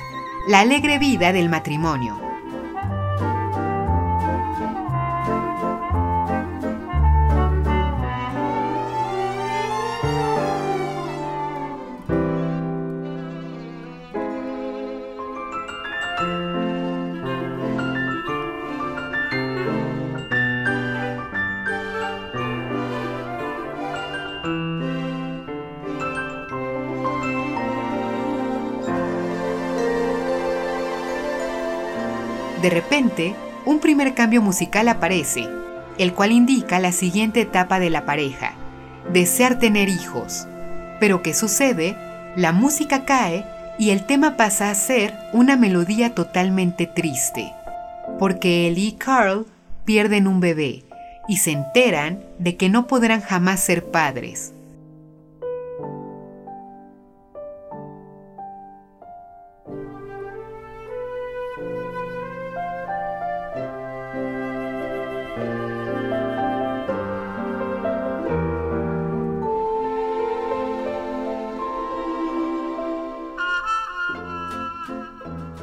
la 0.49 0.61
alegre 0.61 0.99
vida 0.99 1.31
del 1.31 1.51
matrimonio. 1.51 2.28
Un 33.79 33.83
primer 33.83 34.13
cambio 34.15 34.43
musical 34.43 34.89
aparece, 34.89 35.47
el 35.99 36.13
cual 36.13 36.33
indica 36.33 36.81
la 36.81 36.91
siguiente 36.91 37.43
etapa 37.43 37.79
de 37.79 37.91
la 37.91 38.05
pareja, 38.05 38.55
desear 39.13 39.61
tener 39.61 39.89
hijos. 39.89 40.49
Pero 40.99 41.23
¿qué 41.23 41.33
sucede? 41.33 41.97
La 42.35 42.51
música 42.51 43.05
cae 43.05 43.45
y 43.79 43.91
el 43.91 44.05
tema 44.05 44.37
pasa 44.37 44.69
a 44.69 44.75
ser 44.75 45.15
una 45.33 45.57
melodía 45.57 46.13
totalmente 46.13 46.87
triste, 46.87 47.53
porque 48.19 48.67
Ellie 48.67 48.89
y 48.89 48.93
Carl 48.95 49.47
pierden 49.85 50.27
un 50.27 50.41
bebé 50.41 50.83
y 51.29 51.37
se 51.37 51.53
enteran 51.53 52.19
de 52.41 52.57
que 52.57 52.69
no 52.69 52.89
podrán 52.89 53.21
jamás 53.21 53.61
ser 53.61 53.85
padres. 53.85 54.55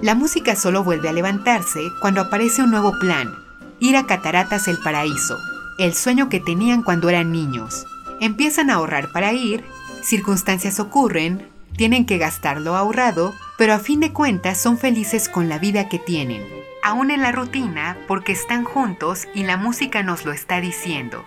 La 0.02 0.14
música 0.14 0.56
solo 0.56 0.84
vuelve 0.84 1.08
a 1.08 1.14
levantarse 1.14 1.90
cuando 2.02 2.22
aparece 2.22 2.62
un 2.62 2.70
nuevo 2.70 2.92
plan, 3.00 3.34
ir 3.80 3.96
a 3.96 4.06
Cataratas 4.06 4.68
el 4.68 4.78
Paraíso, 4.80 5.38
el 5.80 5.94
sueño 5.94 6.28
que 6.28 6.42
tenían 6.42 6.84
cuando 6.84 7.08
eran 7.08 7.32
niños. 7.32 7.86
Empiezan 8.20 8.70
a 8.70 8.76
ahorrar 8.76 9.12
para 9.14 9.32
ir, 9.32 9.64
circunstancias 10.04 10.80
ocurren, 10.82 11.48
tienen 11.78 12.06
que 12.06 12.18
gastar 12.18 12.60
lo 12.60 12.76
ahorrado, 12.76 13.34
pero 13.58 13.74
a 13.74 13.80
fin 13.80 14.02
de 14.02 14.12
cuentas 14.12 14.62
son 14.62 14.78
felices 14.78 15.30
con 15.30 15.48
la 15.48 15.60
vida 15.60 15.88
que 15.88 16.00
tienen. 16.00 16.46
Aún 16.84 17.10
en 17.10 17.22
la 17.22 17.32
rutina, 17.32 17.98
porque 18.08 18.34
están 18.34 18.66
juntos 18.66 19.28
y 19.34 19.44
la 19.44 19.58
música 19.58 20.04
nos 20.04 20.26
lo 20.26 20.34
está 20.34 20.60
diciendo. 20.60 21.26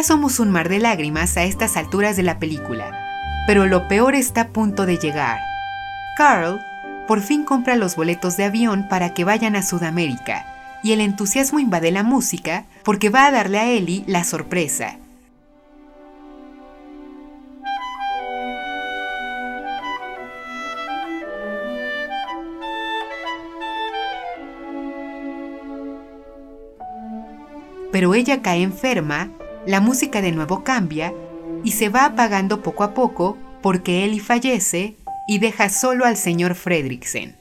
Ya 0.00 0.04
somos 0.04 0.40
un 0.40 0.50
mar 0.50 0.70
de 0.70 0.78
lágrimas 0.78 1.36
a 1.36 1.44
estas 1.44 1.76
alturas 1.76 2.16
de 2.16 2.22
la 2.22 2.38
película, 2.38 3.44
pero 3.46 3.66
lo 3.66 3.86
peor 3.86 4.14
está 4.14 4.40
a 4.40 4.48
punto 4.48 4.86
de 4.86 4.96
llegar. 4.96 5.38
Carl 6.16 6.58
por 7.06 7.20
fin 7.20 7.44
compra 7.44 7.76
los 7.76 7.96
boletos 7.96 8.38
de 8.38 8.44
avión 8.44 8.88
para 8.88 9.12
que 9.12 9.24
vayan 9.24 9.56
a 9.56 9.62
Sudamérica, 9.62 10.46
y 10.82 10.92
el 10.92 11.02
entusiasmo 11.02 11.58
invade 11.58 11.90
la 11.90 12.02
música 12.02 12.64
porque 12.82 13.10
va 13.10 13.26
a 13.26 13.30
darle 13.30 13.58
a 13.58 13.66
Ellie 13.68 14.02
la 14.06 14.24
sorpresa. 14.24 14.96
Pero 27.92 28.14
ella 28.14 28.40
cae 28.40 28.62
enferma 28.62 29.28
la 29.70 29.80
música 29.80 30.20
de 30.20 30.32
nuevo 30.32 30.64
cambia 30.64 31.14
y 31.62 31.70
se 31.72 31.90
va 31.90 32.04
apagando 32.04 32.60
poco 32.60 32.82
a 32.82 32.92
poco 32.92 33.38
porque 33.62 34.04
Ellie 34.04 34.18
fallece 34.18 34.96
y 35.28 35.38
deja 35.38 35.68
solo 35.68 36.06
al 36.06 36.16
señor 36.16 36.56
Fredricksen. 36.56 37.36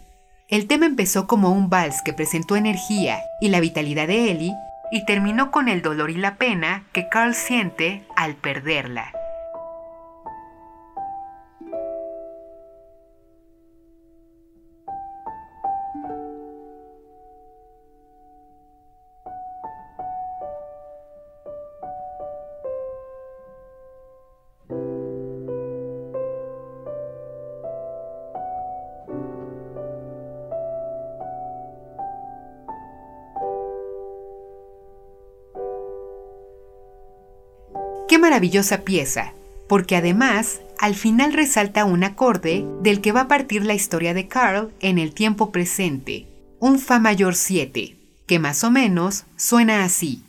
El 0.48 0.68
tema 0.68 0.86
empezó 0.86 1.26
como 1.26 1.52
un 1.52 1.72
vals 1.72 2.04
que 2.04 2.14
presentó 2.14 2.56
energía 2.56 3.18
y 3.42 3.50
la 3.50 3.60
vitalidad 3.60 4.08
de 4.08 4.30
Ellie 4.30 4.54
y 4.92 5.06
terminó 5.06 5.50
con 5.50 5.70
el 5.70 5.82
dolor 5.82 6.12
y 6.12 6.18
la 6.18 6.36
pena 6.36 6.86
que 6.94 7.10
Carl 7.10 7.34
siente 7.34 8.06
al 8.16 8.36
perderla. 8.36 9.12
Maravillosa 38.30 38.82
pieza, 38.82 39.34
porque 39.68 39.96
además 39.96 40.62
al 40.78 40.94
final 40.94 41.34
resalta 41.34 41.84
un 41.84 42.04
acorde 42.04 42.64
del 42.84 43.02
que 43.02 43.12
va 43.12 43.22
a 43.22 43.28
partir 43.28 43.66
la 43.66 43.74
historia 43.74 44.14
de 44.14 44.28
Carl 44.28 44.72
en 44.82 45.00
el 45.00 45.16
tiempo 45.16 45.52
presente, 45.52 46.28
un 46.60 46.78
Fa 46.78 47.00
mayor 47.00 47.34
7, 47.34 47.98
que 48.28 48.38
más 48.38 48.64
o 48.64 48.70
menos 48.70 49.26
suena 49.36 49.84
así. 49.84 50.22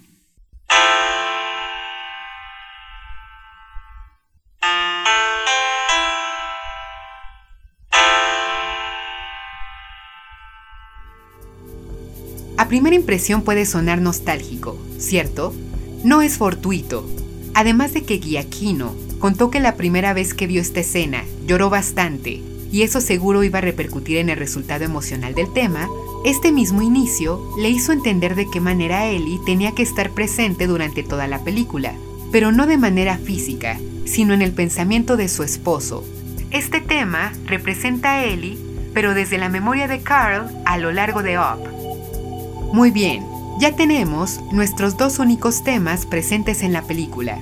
A 12.56 12.66
primera 12.66 12.96
impresión 12.96 13.42
puede 13.42 13.66
sonar 13.66 14.00
nostálgico, 14.00 14.78
¿cierto? 14.96 15.54
No 16.02 16.22
es 16.22 16.38
fortuito. 16.38 17.06
Además 17.54 17.92
de 17.92 18.02
que 18.02 18.18
Giacchino 18.18 18.94
contó 19.18 19.50
que 19.50 19.60
la 19.60 19.76
primera 19.76 20.12
vez 20.12 20.34
que 20.34 20.46
vio 20.46 20.60
esta 20.60 20.80
escena 20.80 21.24
lloró 21.46 21.70
bastante, 21.70 22.42
y 22.72 22.82
eso 22.82 23.00
seguro 23.00 23.42
iba 23.42 23.58
a 23.58 23.62
repercutir 23.62 24.18
en 24.18 24.28
el 24.28 24.36
resultado 24.36 24.84
emocional 24.84 25.34
del 25.34 25.52
tema, 25.52 25.88
este 26.24 26.52
mismo 26.52 26.82
inicio 26.82 27.42
le 27.58 27.70
hizo 27.70 27.92
entender 27.92 28.34
de 28.34 28.48
qué 28.50 28.60
manera 28.60 29.06
Ellie 29.06 29.40
tenía 29.44 29.72
que 29.72 29.82
estar 29.82 30.10
presente 30.10 30.66
durante 30.66 31.02
toda 31.02 31.26
la 31.26 31.42
película, 31.42 31.94
pero 32.30 32.52
no 32.52 32.66
de 32.66 32.76
manera 32.76 33.18
física, 33.18 33.78
sino 34.04 34.34
en 34.34 34.42
el 34.42 34.52
pensamiento 34.52 35.16
de 35.16 35.28
su 35.28 35.42
esposo. 35.42 36.04
Este 36.50 36.80
tema 36.80 37.32
representa 37.46 38.12
a 38.12 38.24
Ellie, 38.24 38.58
pero 38.92 39.14
desde 39.14 39.38
la 39.38 39.48
memoria 39.48 39.88
de 39.88 40.00
Carl 40.00 40.48
a 40.64 40.78
lo 40.78 40.92
largo 40.92 41.22
de 41.22 41.38
Up. 41.38 42.72
Muy 42.72 42.90
bien, 42.90 43.24
ya 43.60 43.76
tenemos 43.76 44.40
nuestros 44.52 44.96
dos 44.96 45.18
únicos 45.18 45.62
temas 45.62 46.06
presentes 46.06 46.62
en 46.62 46.72
la 46.72 46.80
película, 46.80 47.38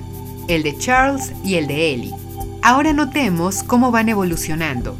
el 0.49 0.63
de 0.63 0.77
Charles 0.77 1.31
y 1.45 1.55
el 1.55 1.65
de 1.67 1.93
Ellie. 1.93 2.13
Ahora 2.61 2.91
notemos 2.91 3.63
cómo 3.63 3.89
van 3.89 4.09
evolucionando. 4.09 4.97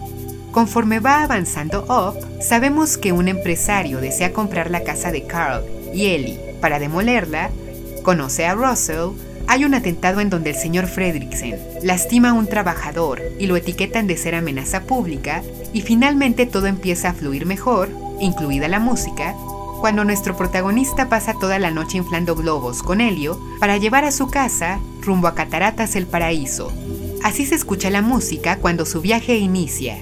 Conforme 0.51 1.01
va 1.01 1.23
avanzando 1.23 1.83
Up, 1.89 2.41
sabemos 2.41 2.97
que 2.97 3.11
un 3.11 3.27
empresario 3.27 3.99
desea 3.99 4.31
comprar 4.31 4.71
la 4.71 4.83
casa 4.83 5.11
de 5.11 5.27
Carl 5.27 5.61
y 5.93 6.05
Ellie 6.05 6.39
para 6.61 6.79
demolerla, 6.79 7.49
conoce 8.01 8.45
a 8.45 8.55
Russell, 8.55 9.09
hay 9.45 9.65
un 9.65 9.73
atentado 9.73 10.21
en 10.21 10.29
donde 10.29 10.51
el 10.51 10.55
señor 10.55 10.87
Fredricksen 10.87 11.59
lastima 11.83 12.29
a 12.29 12.33
un 12.33 12.47
trabajador 12.47 13.21
y 13.37 13.47
lo 13.47 13.57
etiquetan 13.57 14.07
de 14.07 14.15
ser 14.15 14.35
amenaza 14.35 14.83
pública 14.83 15.43
y 15.73 15.81
finalmente 15.81 16.45
todo 16.45 16.67
empieza 16.67 17.09
a 17.09 17.13
fluir 17.13 17.45
mejor, 17.45 17.89
incluida 18.21 18.69
la 18.69 18.79
música, 18.79 19.35
cuando 19.79 20.03
nuestro 20.03 20.35
protagonista 20.35 21.09
pasa 21.09 21.33
toda 21.33 21.57
la 21.57 21.71
noche 21.71 21.97
inflando 21.97 22.35
globos 22.35 22.83
con 22.83 23.01
helio 23.01 23.39
para 23.59 23.77
llevar 23.77 24.03
a 24.03 24.11
su 24.11 24.27
casa 24.27 24.79
rumbo 25.01 25.27
a 25.27 25.35
Cataratas 25.35 25.95
el 25.95 26.05
Paraíso. 26.05 26.71
Así 27.23 27.45
se 27.45 27.55
escucha 27.55 27.89
la 27.89 28.01
música 28.01 28.57
cuando 28.57 28.85
su 28.85 29.01
viaje 29.01 29.37
inicia. 29.37 29.97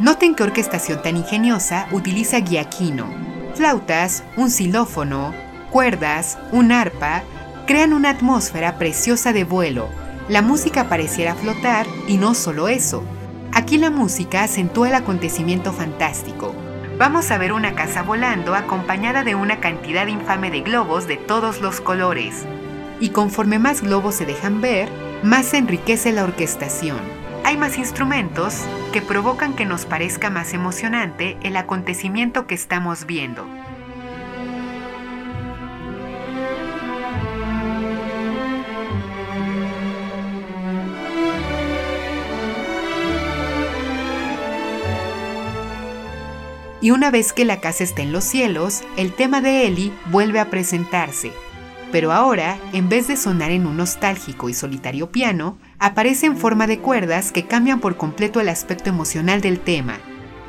Noten 0.00 0.34
qué 0.34 0.42
orquestación 0.42 1.00
tan 1.00 1.16
ingeniosa 1.16 1.88
utiliza 1.90 2.40
Giacchino, 2.40 3.33
Flautas, 3.54 4.24
un 4.36 4.50
xilófono, 4.50 5.32
cuerdas, 5.70 6.38
un 6.50 6.72
arpa, 6.72 7.22
crean 7.66 7.92
una 7.92 8.10
atmósfera 8.10 8.78
preciosa 8.78 9.32
de 9.32 9.44
vuelo. 9.44 9.88
La 10.28 10.42
música 10.42 10.88
pareciera 10.88 11.36
flotar 11.36 11.86
y 12.08 12.16
no 12.16 12.34
solo 12.34 12.66
eso. 12.66 13.04
Aquí 13.52 13.78
la 13.78 13.90
música 13.90 14.42
acentúa 14.42 14.88
el 14.88 14.94
acontecimiento 14.94 15.72
fantástico. 15.72 16.52
Vamos 16.98 17.30
a 17.30 17.38
ver 17.38 17.52
una 17.52 17.74
casa 17.74 18.02
volando 18.02 18.56
acompañada 18.56 19.22
de 19.22 19.36
una 19.36 19.60
cantidad 19.60 20.08
infame 20.08 20.50
de 20.50 20.62
globos 20.62 21.06
de 21.06 21.16
todos 21.16 21.60
los 21.60 21.80
colores. 21.80 22.44
Y 22.98 23.10
conforme 23.10 23.60
más 23.60 23.82
globos 23.82 24.16
se 24.16 24.26
dejan 24.26 24.60
ver, 24.60 24.88
más 25.22 25.46
se 25.46 25.58
enriquece 25.58 26.10
la 26.10 26.24
orquestación 26.24 27.23
más 27.56 27.78
instrumentos 27.78 28.62
que 28.92 29.02
provocan 29.02 29.54
que 29.54 29.64
nos 29.64 29.86
parezca 29.86 30.30
más 30.30 30.54
emocionante 30.54 31.36
el 31.42 31.56
acontecimiento 31.56 32.46
que 32.46 32.54
estamos 32.54 33.06
viendo. 33.06 33.46
Y 46.80 46.90
una 46.90 47.10
vez 47.10 47.32
que 47.32 47.46
la 47.46 47.60
casa 47.60 47.82
está 47.82 48.02
en 48.02 48.12
los 48.12 48.24
cielos, 48.24 48.82
el 48.98 49.12
tema 49.12 49.40
de 49.40 49.66
Ellie 49.66 49.92
vuelve 50.10 50.38
a 50.38 50.50
presentarse. 50.50 51.32
Pero 51.90 52.12
ahora, 52.12 52.58
en 52.74 52.90
vez 52.90 53.06
de 53.08 53.16
sonar 53.16 53.52
en 53.52 53.66
un 53.66 53.78
nostálgico 53.78 54.50
y 54.50 54.54
solitario 54.54 55.10
piano, 55.10 55.56
aparece 55.78 56.26
en 56.26 56.36
forma 56.36 56.66
de 56.66 56.78
cuerdas 56.78 57.32
que 57.32 57.46
cambian 57.46 57.80
por 57.80 57.96
completo 57.96 58.40
el 58.40 58.48
aspecto 58.48 58.90
emocional 58.90 59.40
del 59.40 59.60
tema. 59.60 59.98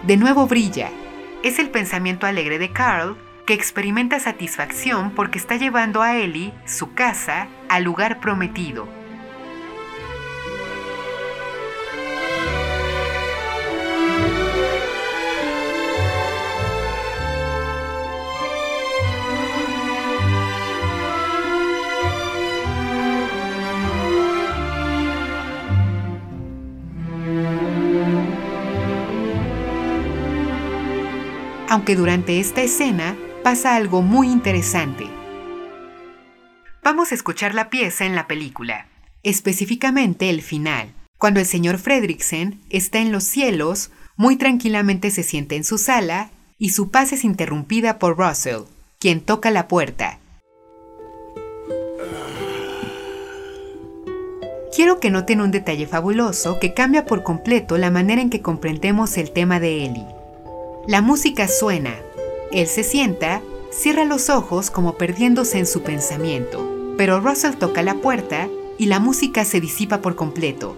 De 0.04 0.18
nuevo 0.18 0.48
brilla. 0.48 0.90
Es 1.44 1.60
el 1.60 1.70
pensamiento 1.70 2.26
alegre 2.28 2.60
de 2.60 2.72
Carl 2.72 3.18
que 3.46 3.54
experimenta 3.54 4.20
satisfacción 4.20 5.12
porque 5.12 5.38
está 5.38 5.56
llevando 5.56 6.02
a 6.02 6.16
Ellie, 6.16 6.54
su 6.66 6.94
casa, 6.94 7.48
al 7.70 7.84
lugar 7.84 8.20
prometido. 8.20 8.88
Aunque 31.76 31.98
durante 31.98 32.40
esta 32.40 32.62
escena 32.62 33.18
pasa 33.44 33.76
algo 33.76 34.02
muy 34.02 34.30
interesante. 34.30 35.08
Vamos 36.82 37.12
a 37.12 37.16
escuchar 37.16 37.54
la 37.54 37.70
pieza 37.70 38.06
en 38.06 38.16
la 38.16 38.28
película, 38.28 38.88
específicamente 39.24 40.30
el 40.30 40.42
final, 40.42 40.94
cuando 41.18 41.42
el 41.42 41.46
señor 41.46 41.78
Fredricksen 41.78 42.62
está 42.70 43.00
en 43.00 43.12
los 43.12 43.26
cielos, 43.26 43.92
muy 44.16 44.38
tranquilamente 44.38 45.12
se 45.12 45.24
siente 45.24 45.58
en 45.58 45.66
su 45.66 45.78
sala 45.78 46.30
y 46.58 46.70
su 46.70 46.92
paz 46.92 47.12
es 47.12 47.26
interrumpida 47.26 48.00
por 48.00 48.18
Russell, 48.18 48.70
quien 48.98 49.20
toca 49.20 49.52
la 49.52 49.68
puerta. 49.68 50.20
Quiero 54.74 55.02
que 55.02 55.10
noten 55.10 55.42
un 55.42 55.52
detalle 55.52 55.88
fabuloso 55.88 56.58
que 56.58 56.74
cambia 56.74 57.06
por 57.06 57.24
completo 57.24 57.78
la 57.78 57.92
manera 57.92 58.22
en 58.22 58.30
que 58.30 58.42
comprendemos 58.42 59.18
el 59.18 59.32
tema 59.32 59.60
de 59.60 59.84
Ellie. 59.84 60.14
La 60.88 61.02
música 61.02 61.48
suena. 61.48 61.95
Él 62.52 62.67
se 62.67 62.84
sienta, 62.84 63.41
cierra 63.71 64.06
los 64.06 64.30
ojos 64.30 64.69
como 64.69 64.93
perdiéndose 64.98 65.58
en 65.58 65.65
su 65.65 65.82
pensamiento, 65.82 66.93
pero 66.95 67.19
Russell 67.19 67.56
toca 67.56 67.82
la 67.82 67.95
puerta 67.95 68.48
y 68.78 68.86
la 68.86 69.00
música 69.00 69.45
se 69.45 69.60
disipa 69.60 70.02
por 70.02 70.15
completo. 70.15 70.78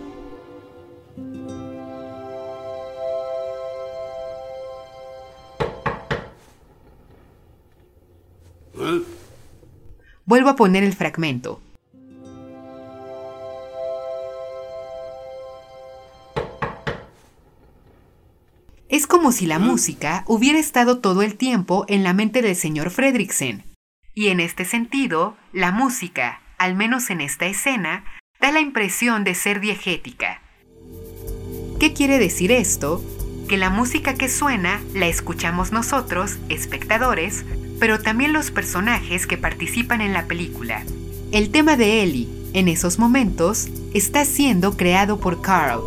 Vuelvo 10.25 10.49
a 10.49 10.55
poner 10.55 10.85
el 10.85 10.93
fragmento. 10.93 11.59
Es 18.89 19.05
como 19.05 19.33
si 19.33 19.45
la 19.47 19.59
música 19.59 20.23
hubiera 20.27 20.59
estado 20.59 20.99
todo 20.99 21.21
el 21.21 21.35
tiempo 21.35 21.83
en 21.89 22.03
la 22.03 22.13
mente 22.13 22.41
del 22.41 22.55
señor 22.55 22.89
Fredricksen. 22.89 23.65
Y 24.13 24.29
en 24.29 24.39
este 24.39 24.63
sentido, 24.63 25.35
la 25.51 25.71
música, 25.71 26.41
al 26.57 26.75
menos 26.75 27.09
en 27.09 27.19
esta 27.19 27.47
escena, 27.47 28.05
da 28.39 28.53
la 28.53 28.61
impresión 28.61 29.25
de 29.25 29.35
ser 29.35 29.59
diegética. 29.59 30.41
¿Qué 31.81 31.93
quiere 31.93 32.17
decir 32.17 32.49
esto? 32.51 33.03
Que 33.49 33.57
la 33.57 33.69
música 33.69 34.13
que 34.13 34.29
suena 34.29 34.81
la 34.93 35.07
escuchamos 35.07 35.73
nosotros, 35.73 36.37
espectadores, 36.47 37.45
pero 37.81 37.99
también 37.99 38.31
los 38.31 38.51
personajes 38.51 39.27
que 39.27 39.37
participan 39.37 39.99
en 39.99 40.13
la 40.13 40.27
película. 40.27 40.83
El 41.33 41.51
tema 41.51 41.75
de 41.75 42.03
Ellie, 42.03 42.29
en 42.53 42.69
esos 42.69 42.99
momentos, 42.99 43.67
está 43.93 44.23
siendo 44.23 44.77
creado 44.77 45.19
por 45.19 45.41
Carl, 45.41 45.81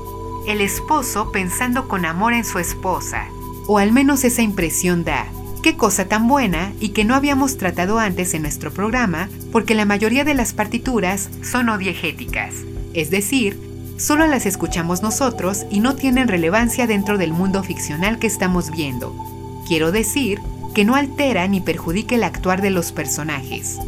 el 0.46 0.60
esposo 0.60 1.32
pensando 1.32 1.88
con 1.88 2.04
amor 2.04 2.32
en 2.32 2.44
su 2.44 2.58
esposa, 2.58 3.26
o 3.66 3.78
al 3.78 3.92
menos 3.92 4.24
esa 4.24 4.42
impresión 4.42 5.04
da. 5.04 5.26
Qué 5.62 5.76
cosa 5.76 6.06
tan 6.06 6.26
buena 6.26 6.72
y 6.80 6.90
que 6.90 7.04
no 7.04 7.14
habíamos 7.14 7.58
tratado 7.58 7.98
antes 7.98 8.32
en 8.32 8.42
nuestro 8.42 8.72
programa 8.72 9.28
porque 9.52 9.74
la 9.74 9.84
mayoría 9.84 10.24
de 10.24 10.34
las 10.34 10.54
partituras 10.54 11.28
son 11.42 11.68
odiegéticas. 11.68 12.54
es 12.94 13.10
decir, 13.10 13.58
solo 13.98 14.26
las 14.26 14.46
escuchamos 14.46 15.02
nosotros 15.02 15.66
y 15.70 15.80
no 15.80 15.94
tienen 15.94 16.28
relevancia 16.28 16.86
dentro 16.86 17.18
del 17.18 17.32
mundo 17.32 17.62
ficcional 17.62 18.18
que 18.18 18.26
estamos 18.26 18.70
viendo. 18.70 19.14
Quiero 19.68 19.92
decir 19.92 20.40
que 20.74 20.84
no 20.84 20.94
altera 20.94 21.46
ni 21.46 21.60
perjudique 21.60 22.14
el 22.14 22.24
actuar 22.24 22.62
de 22.62 22.70
los 22.70 22.92
personajes. 22.92 23.78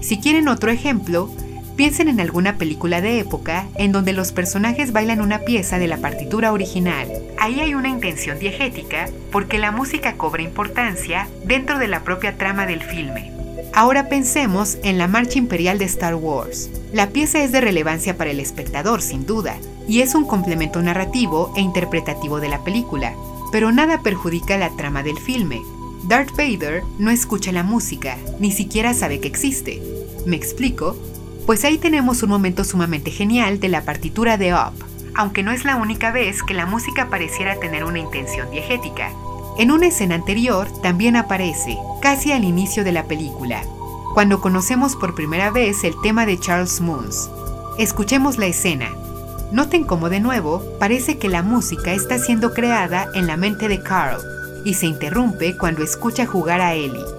Si 0.00 0.18
quieren 0.18 0.48
otro 0.48 0.70
ejemplo, 0.70 1.30
piensen 1.76 2.08
en 2.08 2.20
alguna 2.20 2.56
película 2.56 3.00
de 3.00 3.18
época 3.20 3.68
en 3.76 3.92
donde 3.92 4.12
los 4.12 4.32
personajes 4.32 4.92
bailan 4.92 5.20
una 5.20 5.40
pieza 5.40 5.78
de 5.78 5.86
la 5.86 5.98
partitura 5.98 6.52
original. 6.52 7.08
Ahí 7.38 7.60
hay 7.60 7.74
una 7.74 7.88
intención 7.88 8.38
diegética 8.38 9.08
porque 9.30 9.58
la 9.58 9.70
música 9.70 10.16
cobra 10.16 10.42
importancia 10.42 11.28
dentro 11.44 11.78
de 11.78 11.88
la 11.88 12.02
propia 12.02 12.36
trama 12.36 12.66
del 12.66 12.82
filme. 12.82 13.30
Ahora 13.74 14.08
pensemos 14.08 14.78
en 14.82 14.96
la 14.96 15.06
Marcha 15.06 15.38
Imperial 15.38 15.78
de 15.78 15.84
Star 15.84 16.14
Wars. 16.14 16.70
La 16.94 17.10
pieza 17.10 17.44
es 17.44 17.52
de 17.52 17.60
relevancia 17.60 18.16
para 18.16 18.30
el 18.30 18.40
espectador, 18.40 19.02
sin 19.02 19.26
duda, 19.26 19.56
y 19.86 20.00
es 20.00 20.14
un 20.14 20.24
complemento 20.24 20.80
narrativo 20.80 21.52
e 21.56 21.60
interpretativo 21.60 22.40
de 22.40 22.48
la 22.48 22.64
película, 22.64 23.14
pero 23.52 23.72
nada 23.72 24.00
perjudica 24.00 24.56
la 24.56 24.70
trama 24.76 25.02
del 25.02 25.18
filme. 25.18 25.60
Darth 26.04 26.30
Vader 26.36 26.84
no 26.98 27.10
escucha 27.10 27.52
la 27.52 27.64
música, 27.64 28.16
ni 28.38 28.50
siquiera 28.50 28.94
sabe 28.94 29.20
que 29.20 29.28
existe. 29.28 29.82
¿Me 30.24 30.36
explico? 30.36 30.96
Pues 31.46 31.64
ahí 31.64 31.78
tenemos 31.78 32.24
un 32.24 32.30
momento 32.30 32.64
sumamente 32.64 33.12
genial 33.12 33.60
de 33.60 33.68
la 33.68 33.82
partitura 33.82 34.36
de 34.36 34.52
Up, 34.52 34.72
aunque 35.14 35.44
no 35.44 35.52
es 35.52 35.64
la 35.64 35.76
única 35.76 36.10
vez 36.10 36.42
que 36.42 36.54
la 36.54 36.66
música 36.66 37.08
pareciera 37.08 37.60
tener 37.60 37.84
una 37.84 38.00
intención 38.00 38.50
diegética. 38.50 39.12
En 39.56 39.70
una 39.70 39.86
escena 39.86 40.16
anterior 40.16 40.66
también 40.82 41.14
aparece, 41.14 41.78
casi 42.02 42.32
al 42.32 42.42
inicio 42.42 42.82
de 42.82 42.90
la 42.90 43.04
película, 43.04 43.62
cuando 44.12 44.40
conocemos 44.40 44.96
por 44.96 45.14
primera 45.14 45.52
vez 45.52 45.84
el 45.84 45.94
tema 46.02 46.26
de 46.26 46.38
Charles 46.40 46.80
Moons. 46.80 47.30
Escuchemos 47.78 48.38
la 48.38 48.46
escena. 48.46 48.90
Noten 49.52 49.84
cómo 49.84 50.08
de 50.08 50.18
nuevo 50.18 50.64
parece 50.80 51.16
que 51.16 51.28
la 51.28 51.44
música 51.44 51.92
está 51.92 52.18
siendo 52.18 52.54
creada 52.54 53.06
en 53.14 53.28
la 53.28 53.36
mente 53.36 53.68
de 53.68 53.80
Carl 53.84 54.20
y 54.64 54.74
se 54.74 54.86
interrumpe 54.86 55.56
cuando 55.56 55.84
escucha 55.84 56.26
jugar 56.26 56.60
a 56.60 56.74
Ellie. 56.74 57.15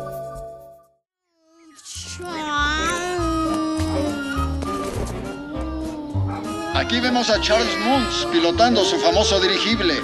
Aquí 6.88 7.02
vemos 7.02 7.30
a 7.30 7.42
Charles 7.42 7.78
Moons 7.80 8.26
pilotando 8.32 8.86
su 8.86 8.98
famoso 8.98 9.42
dirigible. 9.42 10.02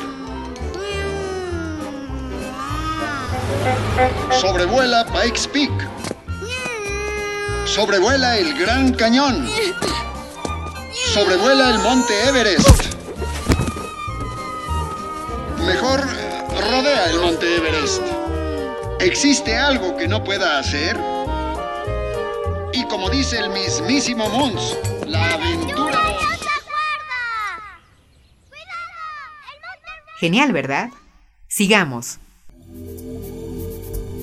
Sobrevuela 4.42 5.06
Pikes 5.06 5.48
Peak. 5.48 5.72
Sobrevuela 7.66 8.38
el 8.38 8.54
Gran 8.60 8.94
Cañón. 8.96 9.48
Sobrevuela 11.14 11.70
el 11.70 11.80
Monte 11.80 12.28
Everest. 12.28 12.96
Mejor 15.66 16.06
rodea 16.70 17.12
el 17.12 17.20
Monte 17.22 17.56
Everest. 17.56 18.02
¿Existe 19.00 19.58
algo 19.58 19.96
que 19.96 20.10
no 20.10 20.22
pueda 20.22 20.60
hacer? 20.60 21.00
Y 22.74 22.84
como 22.88 23.10
dice 23.10 23.40
el 23.40 23.52
mismísimo 23.52 24.28
Moons, 24.28 24.76
la 25.08 25.36
aventura... 25.36 26.13
Genial, 30.24 30.54
¿verdad? 30.54 30.90
Sigamos. 31.50 32.18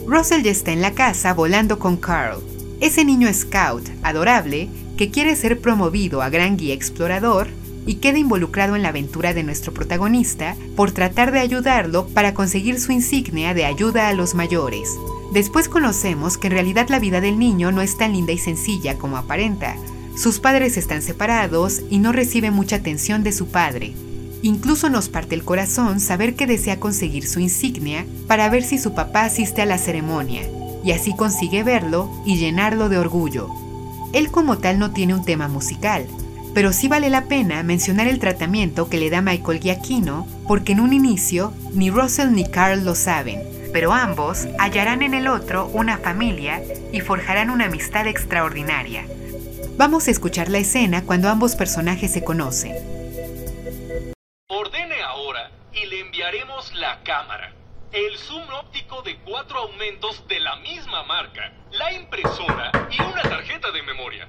Russell 0.07 0.43
ya 0.43 0.51
está 0.51 0.73
en 0.73 0.81
la 0.81 0.93
casa 0.93 1.35
volando 1.35 1.79
con 1.79 1.99
Carl, 1.99 2.41
ese 2.81 3.05
niño 3.05 3.31
scout 3.35 3.87
adorable 4.03 4.71
que 4.97 5.11
quiere 5.11 5.37
ser 5.37 5.61
promovido 5.61 6.23
a 6.23 6.31
gran 6.31 6.57
guía 6.57 6.73
explorador 6.73 7.49
y 7.85 7.97
queda 7.97 8.17
involucrado 8.17 8.77
en 8.77 8.83
la 8.83 8.89
aventura 8.89 9.35
de 9.35 9.43
nuestro 9.43 9.75
protagonista 9.75 10.57
por 10.75 10.91
tratar 10.91 11.33
de 11.33 11.41
ayudarlo 11.41 12.09
para 12.09 12.33
conseguir 12.33 12.81
su 12.81 12.93
insignia 12.93 13.53
de 13.53 13.67
ayuda 13.67 14.09
a 14.09 14.15
los 14.15 14.35
mayores. 14.35 14.89
Después 15.35 15.69
conocemos 15.69 16.39
que 16.39 16.47
en 16.47 16.55
realidad 16.55 16.89
la 16.89 16.99
vida 16.99 17.21
del 17.21 17.39
niño 17.39 17.73
no 17.73 17.83
es 17.83 17.99
tan 17.99 18.15
linda 18.15 18.33
y 18.33 18.39
sencilla 18.39 18.97
como 18.97 19.19
aparenta. 19.19 19.77
Sus 20.17 20.41
padres 20.41 20.79
están 20.79 21.03
separados 21.03 21.83
y 21.91 21.99
no 21.99 22.11
recibe 22.11 22.51
mucha 22.51 22.77
atención 22.77 23.23
de 23.23 23.33
su 23.33 23.49
padre, 23.49 23.93
Incluso 24.43 24.89
nos 24.89 25.09
parte 25.09 25.35
el 25.35 25.45
corazón 25.45 26.01
saber 26.01 26.35
que 26.35 26.47
desea 26.47 26.81
conseguir 26.81 27.27
su 27.27 27.41
insignia 27.41 28.07
para 28.27 28.49
ver 28.49 28.63
si 28.63 28.79
su 28.79 28.95
papá 28.95 29.25
asiste 29.25 29.61
a 29.61 29.67
la 29.67 29.77
ceremonia, 29.77 30.43
y 30.83 30.93
así 30.93 31.15
consigue 31.15 31.63
verlo 31.63 32.11
y 32.25 32.37
llenarlo 32.37 32.89
de 32.89 32.99
orgullo. 32.99 33.51
Él 34.13 34.31
como 34.31 34.59
tal 34.59 34.79
no 34.79 34.93
tiene 34.93 35.15
un 35.15 35.25
tema 35.25 35.47
musical, 35.49 36.07
pero 36.55 36.73
sí 36.73 36.89
vale 36.89 37.11
la 37.11 37.27
pena 37.27 37.63
mencionar 37.63 38.09
el 38.09 38.19
tratamiento 38.19 38.89
que 38.89 38.99
le 38.99 39.11
da 39.11 39.21
Michael 39.21 39.61
Giacchino, 39.61 40.27
porque 40.49 40.73
en 40.73 40.81
un 40.81 40.93
inicio 40.93 41.53
ni 41.73 41.91
Russell 41.91 42.33
ni 42.33 42.45
Carl 42.45 42.85
lo 42.85 42.95
saben, 42.95 43.43
pero 43.73 43.93
ambos 43.93 44.49
hallarán 44.59 45.03
en 45.03 45.15
el 45.15 45.29
otro 45.29 45.71
una 45.75 45.99
familia 45.99 46.63
y 46.93 47.01
forjarán 47.01 47.51
una 47.51 47.67
amistad 47.67 48.07
extraordinaria. 48.07 49.05
Vamos 49.77 50.09
a 50.09 50.11
escuchar 50.11 50.49
la 50.49 50.59
escena 50.59 51.03
cuando 51.03 51.29
ambos 51.29 51.57
personajes 51.57 52.11
se 52.11 52.25
conocen. 52.25 53.00
La 56.91 57.05
cámara, 57.05 57.55
el 57.93 58.19
zoom 58.19 58.43
óptico 58.53 59.01
de 59.03 59.17
cuatro 59.21 59.61
aumentos 59.61 60.27
de 60.27 60.41
la 60.41 60.57
misma 60.57 61.05
marca, 61.05 61.53
la 61.71 61.93
impresora 61.93 62.73
y 62.91 63.01
una 63.01 63.23
tarjeta 63.23 63.71
de 63.71 63.81
memoria. 63.85 64.29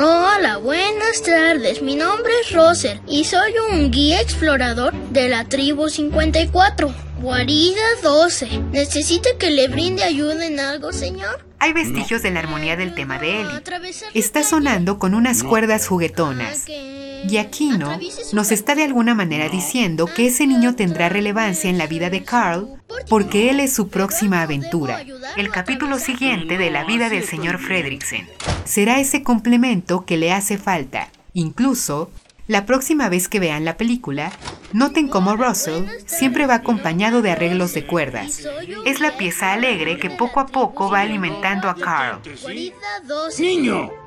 Hola, 0.00 0.56
buenas 0.56 1.22
tardes. 1.22 1.80
Mi 1.80 1.94
nombre 1.94 2.32
es 2.40 2.50
Roser 2.50 3.02
y 3.06 3.22
soy 3.22 3.52
un 3.70 3.92
guía 3.92 4.20
explorador 4.20 4.92
de 5.10 5.28
la 5.28 5.44
tribu 5.44 5.88
54. 5.88 6.92
Guarida 7.20 7.80
12. 8.02 8.58
¿Necesita 8.72 9.30
que 9.38 9.52
le 9.52 9.68
brinde 9.68 10.02
ayuda 10.02 10.44
en 10.44 10.58
algo, 10.58 10.92
señor? 10.92 11.46
Hay 11.60 11.72
vestigios 11.72 12.20
de 12.22 12.32
la 12.32 12.40
armonía 12.40 12.76
del 12.76 12.96
tema 12.96 13.20
de 13.20 13.42
Ellie. 13.42 13.62
Está 14.12 14.42
sonando 14.42 14.98
con 14.98 15.14
unas 15.14 15.44
cuerdas 15.44 15.86
juguetonas. 15.86 16.66
Y 17.28 17.38
Aquino 17.38 17.98
nos 18.32 18.52
está 18.52 18.74
de 18.74 18.84
alguna 18.84 19.14
manera 19.14 19.48
diciendo 19.48 20.06
que 20.06 20.26
ese 20.26 20.46
niño 20.46 20.74
tendrá 20.74 21.08
relevancia 21.08 21.70
en 21.70 21.78
la 21.78 21.86
vida 21.86 22.10
de 22.10 22.22
Carl 22.22 22.68
porque 23.08 23.50
él 23.50 23.60
es 23.60 23.72
su 23.72 23.88
próxima 23.88 24.42
aventura, 24.42 25.04
el 25.36 25.50
capítulo 25.50 25.98
siguiente 25.98 26.58
de 26.58 26.70
la 26.70 26.84
vida 26.84 27.08
del 27.08 27.24
señor 27.24 27.58
Fredricksen. 27.58 28.28
Será 28.64 29.00
ese 29.00 29.22
complemento 29.22 30.04
que 30.04 30.16
le 30.16 30.32
hace 30.32 30.58
falta. 30.58 31.08
Incluso, 31.32 32.10
la 32.46 32.66
próxima 32.66 33.08
vez 33.08 33.28
que 33.28 33.40
vean 33.40 33.64
la 33.64 33.76
película, 33.76 34.30
noten 34.72 35.08
cómo 35.08 35.36
Russell 35.36 35.86
siempre 36.06 36.46
va 36.46 36.56
acompañado 36.56 37.22
de 37.22 37.30
arreglos 37.30 37.74
de 37.74 37.86
cuerdas. 37.86 38.46
Es 38.84 39.00
la 39.00 39.16
pieza 39.16 39.52
alegre 39.52 39.98
que 39.98 40.10
poco 40.10 40.40
a 40.40 40.46
poco 40.46 40.90
va 40.90 41.00
alimentando 41.00 41.68
a 41.68 41.74
Carl. 41.74 42.20
¡Niño! 43.38 44.03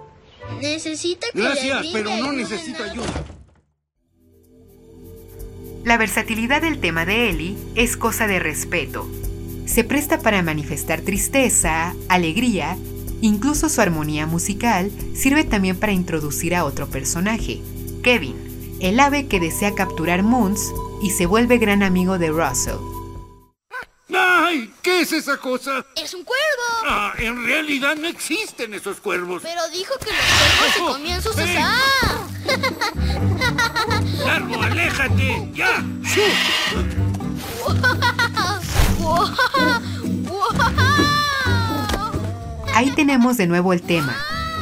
Necesita 0.61 1.27
que 1.33 1.41
Gracias, 1.41 1.87
pero 1.93 2.09
no 2.17 2.31
necesito 2.31 2.83
ayuda. 2.83 3.25
La 5.83 5.97
versatilidad 5.97 6.61
del 6.61 6.79
tema 6.79 7.05
de 7.05 7.29
Ellie 7.29 7.57
es 7.75 7.95
cosa 7.95 8.27
de 8.27 8.39
respeto. 8.39 9.09
Se 9.65 9.83
presta 9.83 10.19
para 10.19 10.41
manifestar 10.41 11.01
tristeza, 11.01 11.95
alegría, 12.09 12.77
incluso 13.21 13.69
su 13.69 13.81
armonía 13.81 14.25
musical 14.25 14.91
sirve 15.13 15.43
también 15.43 15.77
para 15.77 15.93
introducir 15.93 16.55
a 16.55 16.65
otro 16.65 16.87
personaje, 16.87 17.61
Kevin, 18.03 18.35
el 18.79 18.99
ave 18.99 19.27
que 19.27 19.39
desea 19.39 19.75
capturar 19.75 20.23
Moons 20.23 20.73
y 21.01 21.11
se 21.11 21.25
vuelve 21.25 21.57
gran 21.57 21.83
amigo 21.83 22.17
de 22.17 22.29
Russell. 22.29 22.96
¡Ay! 24.13 24.73
¿Qué 24.81 25.01
es 25.01 25.11
esa 25.11 25.37
cosa? 25.37 25.85
¡Es 25.95 26.13
un 26.13 26.23
cuervo! 26.23 26.85
Ah, 26.85 27.13
en 27.17 27.45
realidad 27.45 27.95
no 27.97 28.07
existen 28.07 28.73
esos 28.73 28.99
cuervos. 29.01 29.41
Pero 29.43 29.61
dijo 29.69 29.93
que 29.99 30.11
los 30.11 30.23
cuervos 30.37 30.73
se 30.73 30.79
comían 30.79 31.21
sus... 31.21 31.35
¡Ah! 31.59 32.27
¡Largo, 34.25 34.61
aléjate! 34.61 35.51
¡Ya! 35.53 35.83
Ahí 42.73 42.91
tenemos 42.91 43.37
de 43.37 43.47
nuevo 43.47 43.73
el 43.73 43.81
tema, 43.81 44.15